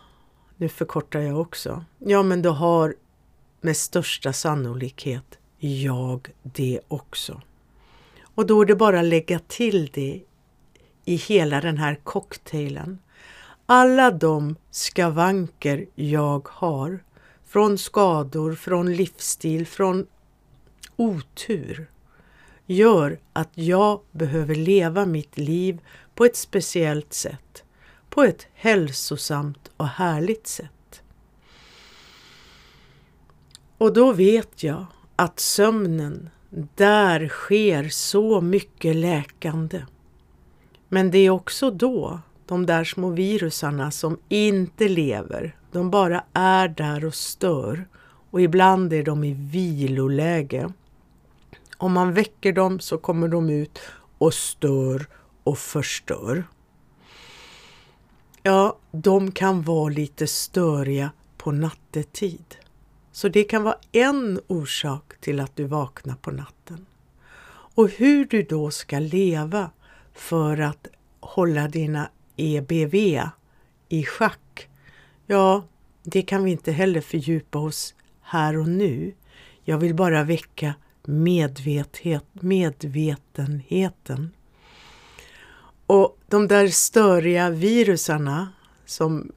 nu 0.56 0.68
förkortar 0.68 1.20
jag 1.20 1.40
också, 1.40 1.84
ja 1.98 2.22
men 2.22 2.42
då 2.42 2.50
har 2.50 2.94
med 3.60 3.76
största 3.76 4.32
sannolikhet 4.32 5.38
jag 5.58 6.28
det 6.42 6.80
också. 6.88 7.42
Och 8.34 8.46
då 8.46 8.60
är 8.60 8.66
det 8.66 8.74
bara 8.74 9.00
att 9.00 9.06
lägga 9.06 9.38
till 9.38 9.90
det 9.94 10.22
i 11.04 11.16
hela 11.16 11.60
den 11.60 11.78
här 11.78 12.00
cocktailen. 12.04 12.98
Alla 13.66 14.10
de 14.10 14.56
skavanker 14.70 15.86
jag 15.94 16.48
har 16.48 17.04
från 17.46 17.78
skador, 17.78 18.54
från 18.54 18.94
livsstil, 18.94 19.66
från 19.66 20.06
otur 20.96 21.90
gör 22.66 23.18
att 23.32 23.50
jag 23.54 24.00
behöver 24.10 24.54
leva 24.54 25.06
mitt 25.06 25.38
liv 25.38 25.80
på 26.14 26.24
ett 26.24 26.36
speciellt 26.36 27.12
sätt. 27.12 27.64
På 28.10 28.22
ett 28.22 28.46
hälsosamt 28.54 29.70
och 29.76 29.88
härligt 29.88 30.46
sätt. 30.46 31.02
Och 33.78 33.92
då 33.92 34.12
vet 34.12 34.62
jag 34.62 34.86
att 35.16 35.40
sömnen, 35.40 36.30
där 36.74 37.28
sker 37.28 37.88
så 37.88 38.40
mycket 38.40 38.96
läkande. 38.96 39.82
Men 40.88 41.10
det 41.10 41.18
är 41.18 41.30
också 41.30 41.70
då 41.70 42.20
de 42.46 42.66
där 42.66 42.84
små 42.84 43.10
virusarna 43.10 43.90
som 43.90 44.18
inte 44.28 44.88
lever, 44.88 45.56
de 45.72 45.90
bara 45.90 46.24
är 46.32 46.68
där 46.68 47.04
och 47.04 47.14
stör 47.14 47.88
och 48.30 48.40
ibland 48.40 48.92
är 48.92 49.02
de 49.02 49.24
i 49.24 49.34
viloläge. 49.34 50.72
Om 51.76 51.92
man 51.92 52.14
väcker 52.14 52.52
dem 52.52 52.80
så 52.80 52.98
kommer 52.98 53.28
de 53.28 53.50
ut 53.50 53.80
och 54.18 54.34
stör 54.34 55.06
och 55.44 55.58
förstör. 55.58 56.44
Ja, 58.42 58.76
de 58.92 59.32
kan 59.32 59.62
vara 59.62 59.88
lite 59.88 60.26
störiga 60.26 61.10
på 61.36 61.52
nattetid. 61.52 62.56
Så 63.12 63.28
det 63.28 63.44
kan 63.44 63.62
vara 63.62 63.78
en 63.92 64.40
orsak 64.46 65.12
till 65.20 65.40
att 65.40 65.56
du 65.56 65.64
vaknar 65.64 66.14
på 66.14 66.30
natten. 66.30 66.86
Och 67.74 67.88
hur 67.88 68.24
du 68.24 68.42
då 68.42 68.70
ska 68.70 68.98
leva 68.98 69.70
för 70.14 70.60
att 70.60 70.86
hålla 71.20 71.68
dina 71.68 72.10
EBV 72.36 72.94
i 73.88 74.04
schack, 74.04 74.68
ja, 75.26 75.64
det 76.02 76.22
kan 76.22 76.44
vi 76.44 76.50
inte 76.50 76.72
heller 76.72 77.00
fördjupa 77.00 77.58
oss 77.58 77.94
här 78.22 78.56
och 78.56 78.68
nu. 78.68 79.14
Jag 79.64 79.78
vill 79.78 79.94
bara 79.94 80.24
väcka 80.24 80.74
medvetet, 81.04 82.24
medvetenheten. 82.32 84.30
Och 85.90 86.18
de 86.28 86.48
där 86.48 86.68
störiga 86.68 87.50
virusarna 87.50 88.52
som 88.86 89.32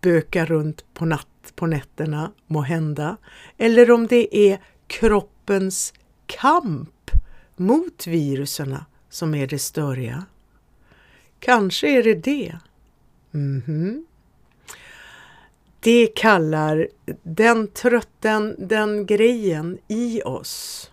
bökar 0.00 0.46
runt 0.46 0.94
på, 0.94 1.04
natt, 1.04 1.52
på 1.54 1.66
nätterna 1.66 2.32
må 2.46 2.60
hända, 2.60 3.16
eller 3.56 3.90
om 3.90 4.06
det 4.06 4.36
är 4.36 4.60
kroppens 4.86 5.94
kamp 6.26 7.10
mot 7.56 8.06
viruserna 8.06 8.86
som 9.08 9.34
är 9.34 9.46
det 9.46 9.58
störiga. 9.58 10.24
Kanske 11.38 11.98
är 11.98 12.02
det 12.02 12.14
det. 12.14 12.58
Mm 13.34 13.62
-hmm. 13.66 14.04
Det 15.80 16.06
kallar 16.06 16.88
den 17.22 17.68
trötten, 17.68 18.56
den 18.58 19.06
grejen 19.06 19.78
i 19.88 20.22
oss. 20.22 20.90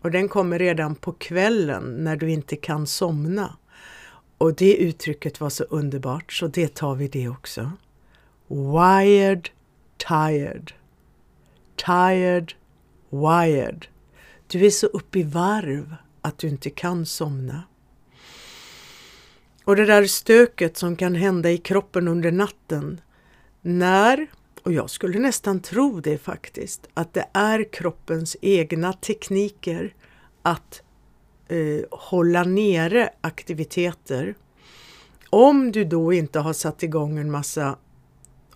Och 0.00 0.10
den 0.10 0.28
kommer 0.28 0.58
redan 0.58 0.94
på 0.94 1.12
kvällen 1.12 2.04
när 2.04 2.16
du 2.16 2.30
inte 2.30 2.56
kan 2.56 2.86
somna. 2.86 3.56
Och 4.38 4.54
det 4.54 4.76
uttrycket 4.76 5.40
var 5.40 5.50
så 5.50 5.64
underbart 5.64 6.32
så 6.32 6.46
det 6.46 6.74
tar 6.74 6.94
vi 6.94 7.08
det 7.08 7.28
också. 7.28 7.72
Wired, 8.48 9.48
tired. 10.08 10.72
Tired, 11.76 12.52
wired. 13.10 13.86
Du 14.46 14.66
är 14.66 14.70
så 14.70 14.86
uppe 14.86 15.18
i 15.18 15.22
varv 15.22 15.94
att 16.20 16.38
du 16.38 16.48
inte 16.48 16.70
kan 16.70 17.06
somna. 17.06 17.62
Och 19.64 19.76
det 19.76 19.84
där 19.84 20.04
stöket 20.04 20.76
som 20.76 20.96
kan 20.96 21.14
hända 21.14 21.50
i 21.50 21.58
kroppen 21.58 22.08
under 22.08 22.32
natten 22.32 23.00
när, 23.62 24.26
och 24.62 24.72
jag 24.72 24.90
skulle 24.90 25.18
nästan 25.18 25.60
tro 25.60 26.00
det 26.00 26.18
faktiskt, 26.18 26.88
att 26.94 27.14
det 27.14 27.26
är 27.32 27.72
kroppens 27.72 28.36
egna 28.40 28.92
tekniker 28.92 29.94
att 30.42 30.82
eh, 31.48 31.84
hålla 31.90 32.44
nere 32.44 33.10
aktiviteter. 33.20 34.34
Om 35.30 35.72
du 35.72 35.84
då 35.84 36.12
inte 36.12 36.38
har 36.38 36.52
satt 36.52 36.82
igång 36.82 37.18
en 37.18 37.30
massa, 37.30 37.76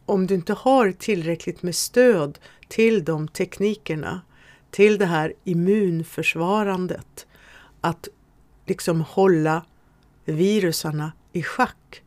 om 0.07 0.27
du 0.27 0.35
inte 0.35 0.53
har 0.53 0.93
tillräckligt 0.93 1.63
med 1.63 1.75
stöd 1.75 2.39
till 2.69 3.05
de 3.05 3.29
teknikerna, 3.29 4.21
till 4.71 4.99
det 4.99 5.07
här 5.07 5.35
immunförsvarandet, 5.45 7.27
att 7.81 8.09
liksom 8.67 9.01
hålla 9.01 9.65
virusarna 10.25 11.13
i 11.33 11.43
schack, 11.43 12.03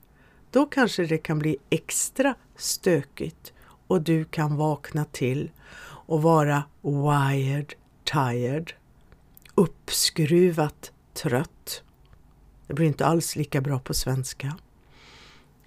då 0.51 0.65
kanske 0.65 1.05
det 1.05 1.17
kan 1.17 1.39
bli 1.39 1.57
extra 1.69 2.35
stökigt 2.55 3.53
och 3.87 4.01
du 4.01 4.25
kan 4.25 4.55
vakna 4.55 5.05
till 5.05 5.51
och 5.83 6.21
vara 6.21 6.63
wired 6.81 7.73
tired, 8.03 8.71
uppskruvat 9.55 10.91
trött. 11.13 11.83
Det 12.67 12.73
blir 12.73 12.87
inte 12.87 13.05
alls 13.05 13.35
lika 13.35 13.61
bra 13.61 13.79
på 13.79 13.93
svenska. 13.93 14.57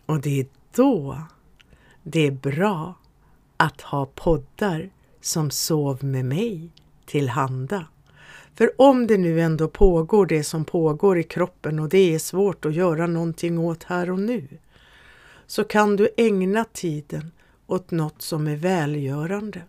Och 0.06 0.20
det 0.20 0.40
är 0.40 0.46
då 0.74 1.22
det 2.02 2.26
är 2.26 2.30
bra 2.30 2.94
att 3.56 3.80
ha 3.80 4.06
poddar 4.06 4.90
som 5.20 5.50
Sov 5.50 6.04
med 6.04 6.24
mig 6.24 6.70
tillhanda. 7.06 7.86
För 8.54 8.72
om 8.78 9.06
det 9.06 9.18
nu 9.18 9.40
ändå 9.40 9.68
pågår 9.68 10.26
det 10.26 10.44
som 10.44 10.64
pågår 10.64 11.18
i 11.18 11.22
kroppen 11.22 11.78
och 11.78 11.88
det 11.88 12.14
är 12.14 12.18
svårt 12.18 12.64
att 12.64 12.74
göra 12.74 13.06
någonting 13.06 13.58
åt 13.58 13.84
här 13.84 14.10
och 14.10 14.18
nu, 14.18 14.48
så 15.46 15.64
kan 15.64 15.96
du 15.96 16.08
ägna 16.16 16.64
tiden 16.64 17.32
åt 17.66 17.90
något 17.90 18.22
som 18.22 18.46
är 18.46 18.56
välgörande. 18.56 19.62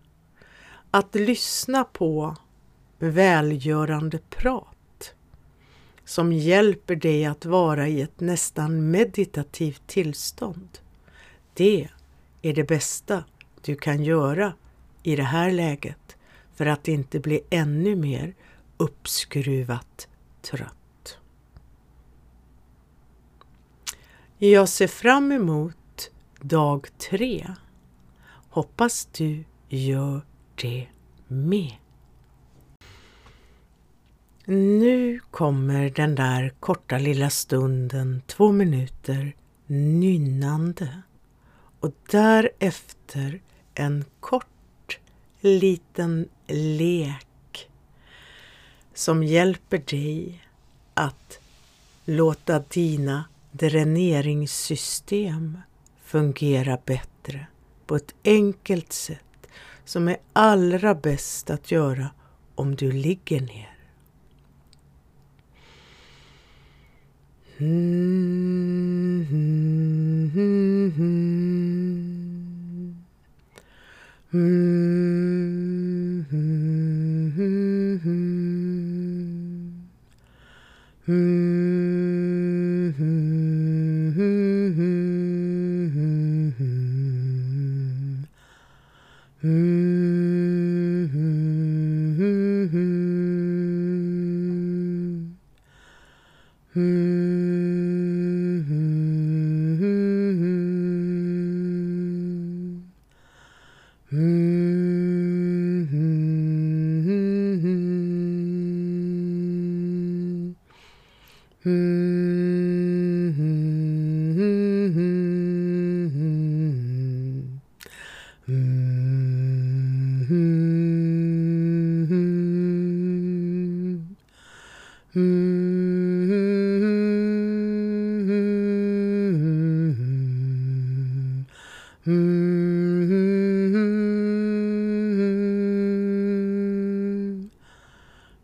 Att 0.92 1.16
lyssna 1.16 1.84
på 1.84 2.36
välgörande 3.00 4.20
prat 4.30 5.14
som 6.06 6.34
hjälper 6.34 6.96
dig 6.96 7.26
att 7.26 7.46
vara 7.46 7.88
i 7.88 8.02
ett 8.02 8.20
nästan 8.20 8.92
meditativt 8.92 9.88
tillstånd. 9.88 10.80
Det 11.54 11.90
är 12.42 12.54
det 12.54 12.64
bästa 12.64 13.24
du 13.62 13.76
kan 13.76 14.04
göra 14.04 14.54
i 15.04 15.16
det 15.16 15.24
här 15.24 15.52
läget 15.52 16.18
för 16.56 16.66
att 16.66 16.88
inte 16.88 17.20
bli 17.20 17.42
ännu 17.50 17.96
mer 17.96 18.36
uppskruvat 18.78 20.08
trött. 20.42 21.18
Jag 24.38 24.70
ser 24.70 24.88
fram 24.88 25.32
emot 25.32 26.12
dag 26.42 26.88
tre. 26.98 27.48
Hoppas 28.50 29.06
du 29.06 29.44
gör 29.68 30.22
det 30.56 30.88
med. 31.28 31.72
Nu 34.52 35.20
kommer 35.32 35.90
den 35.90 36.16
där 36.16 36.54
korta 36.60 36.98
lilla 36.98 37.30
stunden, 37.30 38.22
två 38.28 38.52
minuter, 38.52 39.36
nynnande 39.68 41.02
och 41.80 41.92
därefter 42.12 43.42
en 43.74 44.06
kort 44.20 45.00
liten 45.40 46.30
lek 46.48 47.70
som 48.94 49.24
hjälper 49.24 49.78
dig 49.78 50.44
att 50.94 51.40
låta 52.06 52.60
dina 52.60 53.26
dräneringssystem 53.52 55.58
fungera 56.04 56.78
bättre 56.86 57.48
på 57.86 57.96
ett 57.96 58.16
enkelt 58.24 58.94
sätt 58.94 59.48
som 59.86 60.08
är 60.08 60.18
allra 60.34 60.96
bäst 60.96 61.50
att 61.50 61.72
göra 61.72 62.10
om 62.56 62.76
du 62.76 62.92
ligger 62.92 63.42
ner. 63.42 63.79
Hmm. 67.60 68.00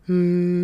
Mm. 0.08 0.55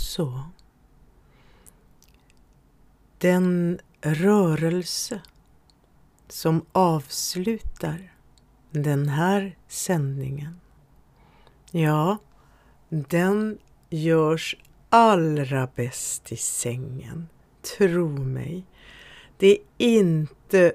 Så. 0.00 0.42
Den 3.18 3.78
rörelse 4.00 5.20
som 6.28 6.66
avslutar 6.72 8.12
den 8.70 9.08
här 9.08 9.56
sändningen, 9.68 10.60
ja, 11.70 12.18
den 12.88 13.58
görs 13.90 14.56
allra 14.88 15.68
bäst 15.74 16.32
i 16.32 16.36
sängen. 16.36 17.28
Tro 17.78 18.08
mig. 18.08 18.64
Det 19.36 19.52
är 19.52 19.58
inte 19.78 20.72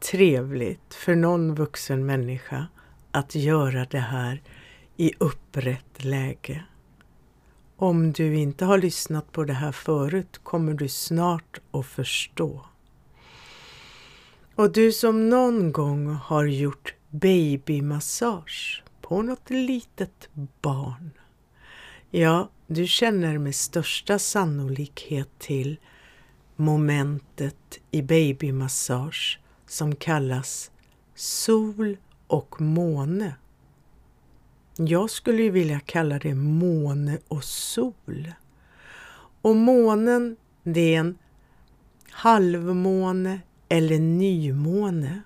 trevligt 0.00 0.94
för 0.94 1.14
någon 1.14 1.54
vuxen 1.54 2.06
människa 2.06 2.66
att 3.10 3.34
göra 3.34 3.84
det 3.90 3.98
här 3.98 4.42
i 4.96 5.12
upprätt 5.18 6.04
läge. 6.04 6.64
Om 7.84 8.12
du 8.12 8.34
inte 8.34 8.64
har 8.64 8.78
lyssnat 8.78 9.32
på 9.32 9.44
det 9.44 9.52
här 9.52 9.72
förut 9.72 10.40
kommer 10.42 10.74
du 10.74 10.88
snart 10.88 11.60
att 11.70 11.86
förstå. 11.86 12.66
Och 14.54 14.72
du 14.72 14.92
som 14.92 15.28
någon 15.28 15.72
gång 15.72 16.06
har 16.06 16.44
gjort 16.44 16.94
babymassage 17.10 18.82
på 19.00 19.22
något 19.22 19.50
litet 19.50 20.28
barn. 20.62 21.10
Ja, 22.10 22.50
du 22.66 22.86
känner 22.86 23.38
med 23.38 23.54
största 23.54 24.18
sannolikhet 24.18 25.38
till 25.38 25.76
momentet 26.56 27.80
i 27.90 28.02
babymassage 28.02 29.40
som 29.66 29.96
kallas 29.96 30.70
sol 31.14 31.96
och 32.26 32.60
måne. 32.60 33.34
Jag 34.76 35.10
skulle 35.10 35.42
ju 35.42 35.50
vilja 35.50 35.80
kalla 35.80 36.18
det 36.18 36.34
måne 36.34 37.18
och 37.28 37.44
sol. 37.44 38.32
Och 39.42 39.56
månen, 39.56 40.36
det 40.62 40.94
är 40.94 41.00
en 41.00 41.18
halvmåne 42.10 43.40
eller 43.68 43.98
nymåne. 43.98 45.22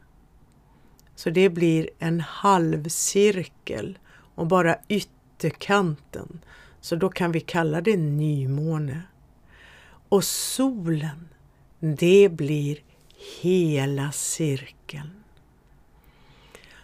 Så 1.15 1.31
det 1.31 1.49
blir 1.49 1.91
en 1.99 2.21
halvcirkel 2.21 3.99
och 4.35 4.47
bara 4.47 4.77
ytterkanten. 4.89 6.41
Så 6.81 6.97
då 6.97 7.09
kan 7.09 7.33
vi 7.33 7.41
kalla 7.41 7.81
det 7.81 7.97
nymåne. 7.97 9.03
Och 10.09 10.25
solen, 10.25 11.29
det 11.79 12.29
blir 12.33 12.79
hela 13.41 14.13
cirkeln. 14.13 15.11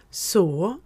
Så 0.09 0.77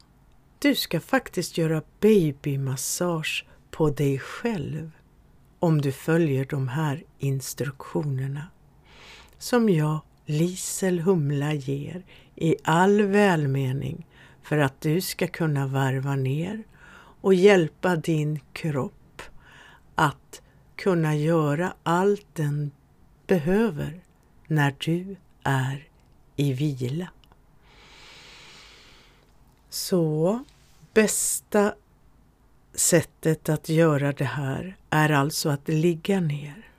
du 0.60 0.76
ska 0.76 1.00
faktiskt 1.00 1.58
göra 1.58 1.82
babymassage 2.00 3.46
på 3.72 3.90
dig 3.90 4.20
själv 4.20 4.92
om 5.60 5.82
du 5.82 5.92
följer 5.92 6.46
de 6.46 6.68
här 6.68 7.04
instruktionerna 7.20 8.48
som 9.38 9.70
jag, 9.70 10.00
Lisel 10.26 11.00
Humla, 11.00 11.54
ger 11.54 12.04
i 12.36 12.56
all 12.64 13.02
välmening 13.02 14.08
för 14.44 14.58
att 14.58 14.82
du 14.82 15.02
ska 15.02 15.28
kunna 15.28 15.68
varva 15.68 16.16
ner 16.16 16.64
och 17.22 17.34
hjälpa 17.34 17.96
din 17.96 18.40
kropp 18.54 19.22
att 19.96 20.42
kunna 20.76 21.16
göra 21.16 21.74
allt 21.84 22.28
den 22.34 22.72
behöver 23.28 24.02
när 24.48 24.76
du 24.80 25.16
är 25.44 25.88
i 26.36 26.54
vila. 26.54 27.08
Så 29.70 30.40
bästa 30.94 31.74
sättet 32.74 33.50
att 33.50 33.70
göra 33.70 34.12
det 34.12 34.26
här 34.26 34.78
är 34.90 35.10
alltså 35.10 35.50
att 35.50 35.68
ligga 35.68 36.20
ner 36.20 36.70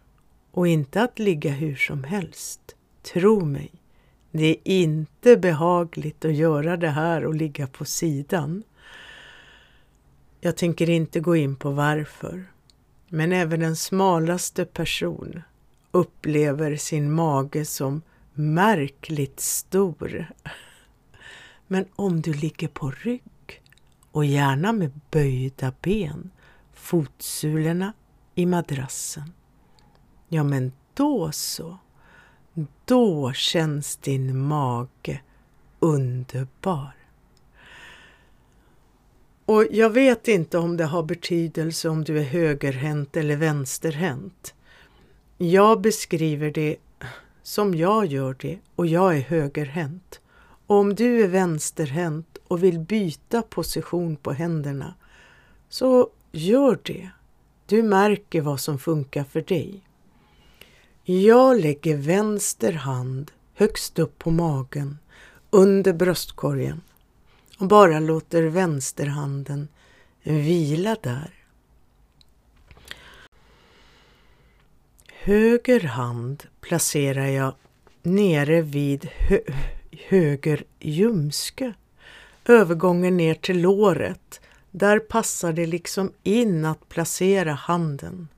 och 0.51 0.69
inte 0.69 1.03
att 1.03 1.19
ligga 1.19 1.51
hur 1.51 1.77
som 1.77 2.05
helst. 2.05 2.61
Tro 3.03 3.45
mig, 3.45 3.71
Det 4.31 4.47
är 4.47 4.59
inte 4.65 5.37
behagligt 5.37 6.25
att 6.25 6.35
göra 6.35 6.77
det 6.77 6.89
här 6.89 7.25
och 7.25 7.35
ligga 7.35 7.67
på 7.67 7.85
sidan. 7.85 8.63
Jag 10.41 10.57
tänker 10.57 10.91
inte 10.91 11.21
gå 11.21 11.37
in 11.37 11.57
på 11.57 11.71
varför. 11.71 12.45
Men 13.09 13.33
även 13.33 13.61
den 13.61 13.77
smalaste 13.77 14.65
person 14.65 15.43
upplever 15.91 16.77
sin 16.77 17.13
mage 17.13 17.65
som 17.65 18.03
märkligt 18.35 19.41
stor. 19.41 20.27
Men 21.73 21.85
om 21.97 22.21
du 22.21 22.33
ligger 22.33 22.69
på 22.69 22.91
rygg 22.91 23.63
och 24.11 24.25
gärna 24.25 24.73
med 24.73 25.01
böjda 25.11 25.73
ben, 25.83 26.31
fotsulorna 26.75 27.93
i 28.35 28.47
madrassen, 28.47 29.33
ja 30.29 30.45
men 30.45 30.73
då 30.95 31.33
så. 31.33 31.79
Då 32.85 33.33
känns 33.33 33.97
din 33.97 34.39
mage 34.39 35.21
underbar. 35.79 36.93
Och 39.45 39.67
jag 39.71 39.91
vet 39.91 40.29
inte 40.29 40.59
om 40.59 40.77
det 40.77 40.85
har 40.85 41.03
betydelse 41.03 41.89
om 41.89 42.05
du 42.05 42.19
är 42.19 42.25
högerhänt 42.25 43.17
eller 43.17 43.37
vänsterhänt. 43.37 44.55
Jag 45.39 45.81
beskriver 45.81 46.51
det 46.51 46.77
som 47.43 47.75
jag 47.75 48.07
gör 48.07 48.37
det 48.41 48.59
och 48.77 48.87
jag 48.87 49.17
är 49.17 49.21
högerhänt. 49.21 50.21
Och 50.71 50.77
om 50.77 50.95
du 50.95 51.25
är 51.25 51.29
vänsterhänt 51.29 52.39
och 52.49 52.65
vill 52.65 52.79
byta 52.79 53.43
position 53.43 54.17
på 54.17 54.33
händerna 54.33 54.95
så 55.69 56.11
gör 56.33 56.79
det. 56.83 57.11
Du 57.67 57.83
märker 57.83 58.41
vad 58.41 58.61
som 58.61 58.79
funkar 58.79 59.25
för 59.25 59.41
dig. 59.41 59.81
Jag 61.05 61.61
lägger 61.61 61.97
vänster 61.97 62.73
hand 62.73 63.31
högst 63.55 63.99
upp 63.99 64.19
på 64.19 64.31
magen 64.31 64.99
under 65.51 65.93
bröstkorgen 65.93 66.81
och 67.59 67.67
bara 67.67 68.01
låter 68.01 68.43
vänsterhanden 68.43 69.69
vila 70.23 70.97
där. 71.03 71.35
Höger 75.09 75.81
hand 75.81 76.45
placerar 76.61 77.27
jag 77.27 77.55
nere 78.03 78.63
vid 78.63 79.05
hö 79.05 79.39
höger 80.09 80.65
ljumske. 80.81 81.73
Övergången 82.45 83.17
ner 83.17 83.35
till 83.35 83.61
låret. 83.61 84.41
Där 84.71 84.99
passar 84.99 85.53
det 85.53 85.67
liksom 85.67 86.13
in 86.23 86.65
att 86.65 86.89
placera 86.89 87.53
handen. 87.53 88.29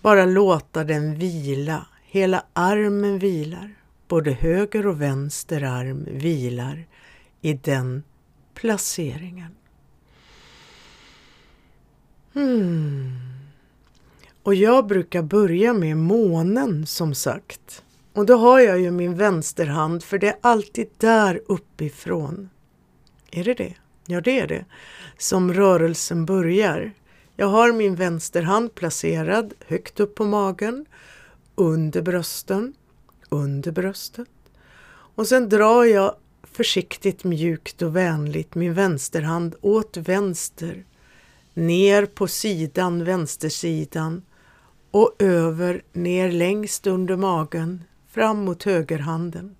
Bara 0.00 0.24
låta 0.24 0.84
den 0.84 1.14
vila. 1.14 1.86
Hela 2.04 2.44
armen 2.52 3.18
vilar. 3.18 3.74
Både 4.08 4.32
höger 4.32 4.86
och 4.86 5.02
vänster 5.02 5.62
arm 5.62 6.06
vilar 6.10 6.84
i 7.40 7.52
den 7.52 8.02
placeringen. 8.54 9.54
Hmm. 12.32 13.36
Och 14.42 14.54
jag 14.54 14.86
brukar 14.86 15.22
börja 15.22 15.72
med 15.72 15.96
månen 15.96 16.86
som 16.86 17.14
sagt. 17.14 17.82
Och 18.16 18.26
då 18.26 18.36
har 18.36 18.60
jag 18.60 18.80
ju 18.80 18.90
min 18.90 19.14
vänsterhand 19.14 20.02
för 20.02 20.18
det 20.18 20.28
är 20.28 20.36
alltid 20.40 20.88
där 20.98 21.40
uppifrån. 21.46 22.50
Är 23.30 23.44
det 23.44 23.54
det? 23.54 23.74
Ja, 24.06 24.20
det 24.20 24.40
är 24.40 24.46
det. 24.46 24.64
Som 25.18 25.52
rörelsen 25.52 26.26
börjar. 26.26 26.92
Jag 27.36 27.46
har 27.46 27.72
min 27.72 27.94
vänsterhand 27.94 28.74
placerad 28.74 29.54
högt 29.66 30.00
upp 30.00 30.14
på 30.14 30.24
magen, 30.24 30.86
under 31.54 32.02
brösten, 32.02 32.72
under 33.28 33.72
bröstet. 33.72 34.28
Och 34.88 35.28
sen 35.28 35.48
drar 35.48 35.84
jag 35.84 36.14
försiktigt, 36.42 37.24
mjukt 37.24 37.82
och 37.82 37.96
vänligt 37.96 38.54
min 38.54 38.74
vänsterhand 38.74 39.54
åt 39.60 39.96
vänster, 39.96 40.84
ner 41.54 42.06
på 42.06 42.28
sidan, 42.28 43.04
vänstersidan 43.04 44.22
och 44.90 45.16
över, 45.18 45.82
ner 45.92 46.32
längst 46.32 46.86
under 46.86 47.16
magen, 47.16 47.82
fram 48.16 48.44
mot 48.44 48.62
högerhanden. 48.62 49.56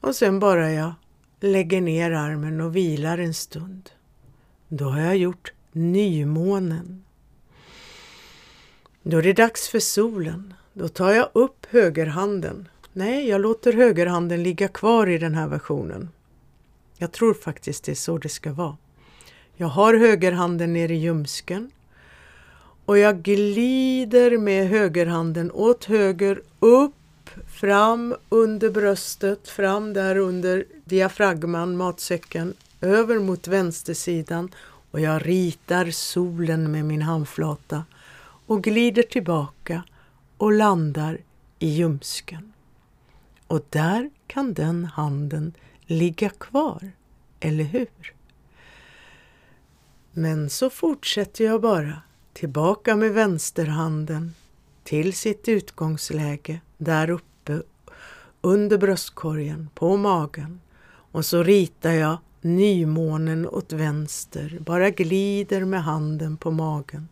Och 0.00 0.16
sen 0.16 0.40
bara 0.40 0.72
jag 0.72 0.92
lägger 1.40 1.80
ner 1.80 2.10
armen 2.10 2.60
och 2.60 2.76
vilar 2.76 3.18
en 3.18 3.34
stund. 3.34 3.90
Då 4.68 4.84
har 4.84 5.00
jag 5.00 5.16
gjort 5.16 5.52
nymånen. 5.72 7.04
Då 9.02 9.18
är 9.18 9.22
det 9.22 9.32
dags 9.32 9.68
för 9.68 9.78
solen. 9.78 10.54
Då 10.72 10.88
tar 10.88 11.12
jag 11.12 11.28
upp 11.32 11.66
högerhanden. 11.70 12.68
Nej, 12.92 13.28
jag 13.28 13.40
låter 13.40 13.72
högerhanden 13.72 14.42
ligga 14.42 14.68
kvar 14.68 15.06
i 15.06 15.18
den 15.18 15.34
här 15.34 15.48
versionen. 15.48 16.08
Jag 16.96 17.12
tror 17.12 17.34
faktiskt 17.34 17.84
det 17.84 17.92
är 17.92 17.96
så 17.96 18.18
det 18.18 18.28
ska 18.28 18.52
vara. 18.52 18.76
Jag 19.56 19.68
har 19.68 19.94
högerhanden 19.94 20.72
nere 20.72 20.94
i 20.94 20.98
ljumsken 20.98 21.70
och 22.90 22.98
jag 22.98 23.22
glider 23.22 24.38
med 24.38 24.68
högerhanden 24.68 25.50
åt 25.52 25.84
höger 25.84 26.42
upp, 26.60 27.30
fram 27.46 28.16
under 28.28 28.70
bröstet, 28.70 29.48
fram 29.48 29.92
där 29.92 30.16
under 30.16 30.64
diafragman, 30.84 31.76
matsäcken, 31.76 32.54
över 32.80 33.18
mot 33.18 33.48
vänstersidan 33.48 34.50
och 34.90 35.00
jag 35.00 35.26
ritar 35.26 35.90
solen 35.90 36.72
med 36.72 36.84
min 36.84 37.02
handflata 37.02 37.84
och 38.46 38.62
glider 38.62 39.02
tillbaka 39.02 39.82
och 40.36 40.52
landar 40.52 41.18
i 41.58 41.68
ljumsken. 41.68 42.52
Och 43.46 43.66
där 43.70 44.10
kan 44.26 44.54
den 44.54 44.84
handen 44.84 45.52
ligga 45.86 46.28
kvar, 46.28 46.90
eller 47.40 47.64
hur? 47.64 48.14
Men 50.12 50.50
så 50.50 50.70
fortsätter 50.70 51.44
jag 51.44 51.60
bara 51.60 52.02
tillbaka 52.32 52.96
med 52.96 53.12
vänsterhanden 53.12 54.34
till 54.84 55.12
sitt 55.12 55.48
utgångsläge 55.48 56.60
där 56.78 57.10
uppe 57.10 57.62
under 58.40 58.78
bröstkorgen, 58.78 59.68
på 59.74 59.96
magen. 59.96 60.60
Och 61.12 61.24
så 61.24 61.42
ritar 61.42 61.92
jag 61.92 62.18
nymånen 62.40 63.48
åt 63.48 63.72
vänster, 63.72 64.58
bara 64.60 64.90
glider 64.90 65.64
med 65.64 65.82
handen 65.82 66.36
på 66.36 66.50
magen. 66.50 67.08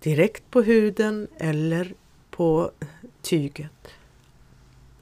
Direkt 0.00 0.50
på 0.50 0.62
huden 0.62 1.28
eller 1.38 1.94
på 2.30 2.70
tyget. 3.22 3.88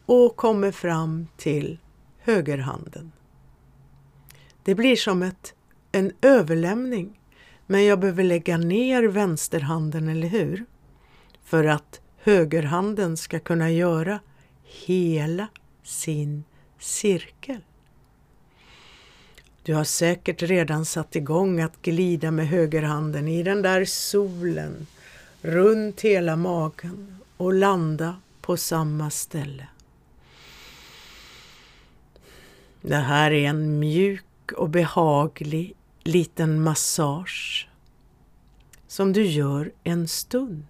Och 0.07 0.37
kommer 0.37 0.73
fram 0.73 1.27
till 1.37 1.79
högerhanden. 2.19 3.13
Det 4.63 4.75
blir 4.75 4.97
som 4.97 5.23
ett, 5.23 5.55
en 5.93 6.13
överlämning 6.21 7.19
men 7.67 7.85
jag 7.85 8.01
behöver 8.01 8.25
lägga 8.25 8.57
ner 8.57 9.03
vänsterhanden, 9.03 10.09
eller 10.09 10.29
hur? 10.29 10.65
För 11.45 11.65
att 11.65 12.01
högerhanden 12.19 13.17
ska 13.17 13.39
kunna 13.39 13.71
göra 13.71 14.21
hela 14.65 15.49
sin 15.83 16.45
cirkel. 16.79 17.61
Du 19.63 19.75
har 19.75 19.85
säkert 19.85 20.43
redan 20.43 20.85
satt 20.85 21.17
igång 21.17 21.61
att 21.61 21.83
glida 21.83 22.31
med 22.31 22.49
högerhanden 22.49 23.29
i 23.29 23.43
den 23.43 23.63
där 23.63 23.85
solen 23.85 24.87
runt 25.43 26.01
hela 26.01 26.37
magen 26.37 27.17
och 27.37 27.55
landa 27.55 28.17
på 28.41 28.57
samma 28.57 29.11
ställe. 29.11 29.67
Det 32.81 32.97
här 32.97 33.31
är 33.31 33.49
en 33.49 33.79
mjuk 33.79 34.53
och 34.57 34.69
behaglig 34.69 35.75
liten 36.05 36.63
massage 36.63 37.69
som 38.87 39.13
du 39.13 39.27
gör 39.27 39.73
en 39.85 40.09
stund. 40.09 40.67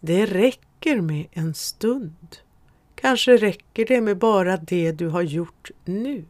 Det 0.00 0.26
räcker 0.26 1.00
med 1.00 1.26
en 1.32 1.54
stund. 1.54 2.36
Kanske 2.94 3.36
räcker 3.36 3.86
det 3.86 4.00
med 4.00 4.18
bara 4.18 4.56
det 4.56 4.92
du 4.92 5.08
har 5.08 5.22
gjort 5.22 5.70
nu. 5.84 6.24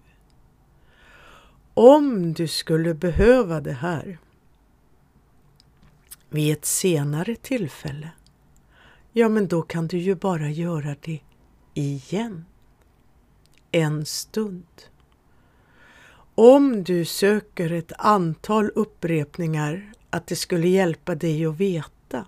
Om 1.75 2.33
du 2.33 2.49
skulle 2.49 2.95
behöva 2.95 3.61
det 3.61 3.73
här 3.73 4.19
vid 6.31 6.53
ett 6.53 6.65
senare 6.65 7.37
tillfälle, 7.37 8.11
ja 9.13 9.29
men 9.29 9.49
då 9.49 9.63
kan 9.63 9.87
du 9.87 9.99
ju 9.99 10.15
bara 10.15 10.51
göra 10.51 10.97
det 11.01 11.21
igen. 11.75 12.45
En 13.71 14.07
stund. 14.07 14.67
Om 16.37 16.85
du 16.85 17.05
söker 17.05 17.73
ett 17.73 17.93
antal 17.99 18.71
upprepningar 18.75 19.93
att 20.11 20.27
det 20.27 20.37
skulle 20.37 20.69
hjälpa 20.69 21.15
dig 21.15 21.47
att 21.47 21.57
veta 21.57 22.27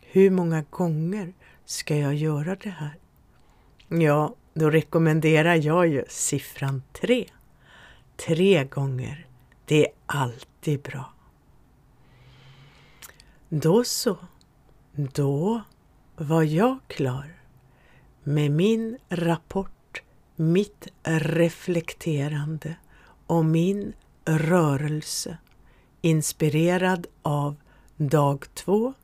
hur 0.00 0.30
många 0.30 0.64
gånger 0.70 1.32
ska 1.64 1.96
jag 1.96 2.14
göra 2.14 2.56
det 2.56 2.70
här? 2.70 2.96
Ja, 3.88 4.34
då 4.54 4.70
rekommenderar 4.70 5.54
jag 5.54 5.88
ju 5.88 6.04
siffran 6.08 6.82
tre. 6.92 7.26
Tre 8.16 8.64
gånger, 8.64 9.26
det 9.64 9.86
är 9.86 9.92
alltid 10.06 10.80
bra. 10.80 11.12
Då 13.48 13.84
så, 13.84 14.16
då 14.92 15.62
var 16.16 16.42
jag 16.42 16.78
klar 16.86 17.34
med 18.22 18.50
min 18.50 18.98
rapport, 19.08 20.02
mitt 20.36 20.88
reflekterande 21.02 22.76
och 23.26 23.44
min 23.44 23.92
rörelse 24.24 25.38
inspirerad 26.00 27.06
av 27.22 27.56
dag 27.96 28.54
två 28.54 28.94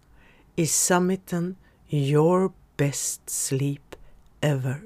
i 0.56 0.66
summiten 0.66 1.56
Your 1.88 2.52
Best 2.76 3.30
Sleep 3.30 3.96
Ever. 4.40 4.82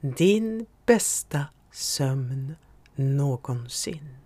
Din 0.00 0.66
bästa 0.86 1.46
sömn 1.72 2.56
någonsin. 2.94 4.16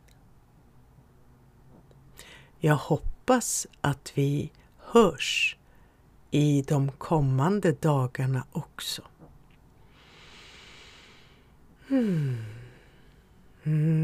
Jag 2.59 2.77
hoppas 2.77 3.67
att 3.81 4.13
vi 4.15 4.53
hörs 4.79 5.57
i 6.31 6.63
de 6.63 6.93
kommande 6.93 7.73
dagarna 7.73 8.47
också. 8.53 9.03
Hmm. 11.89 12.62
Mm-hmm. 13.65 14.03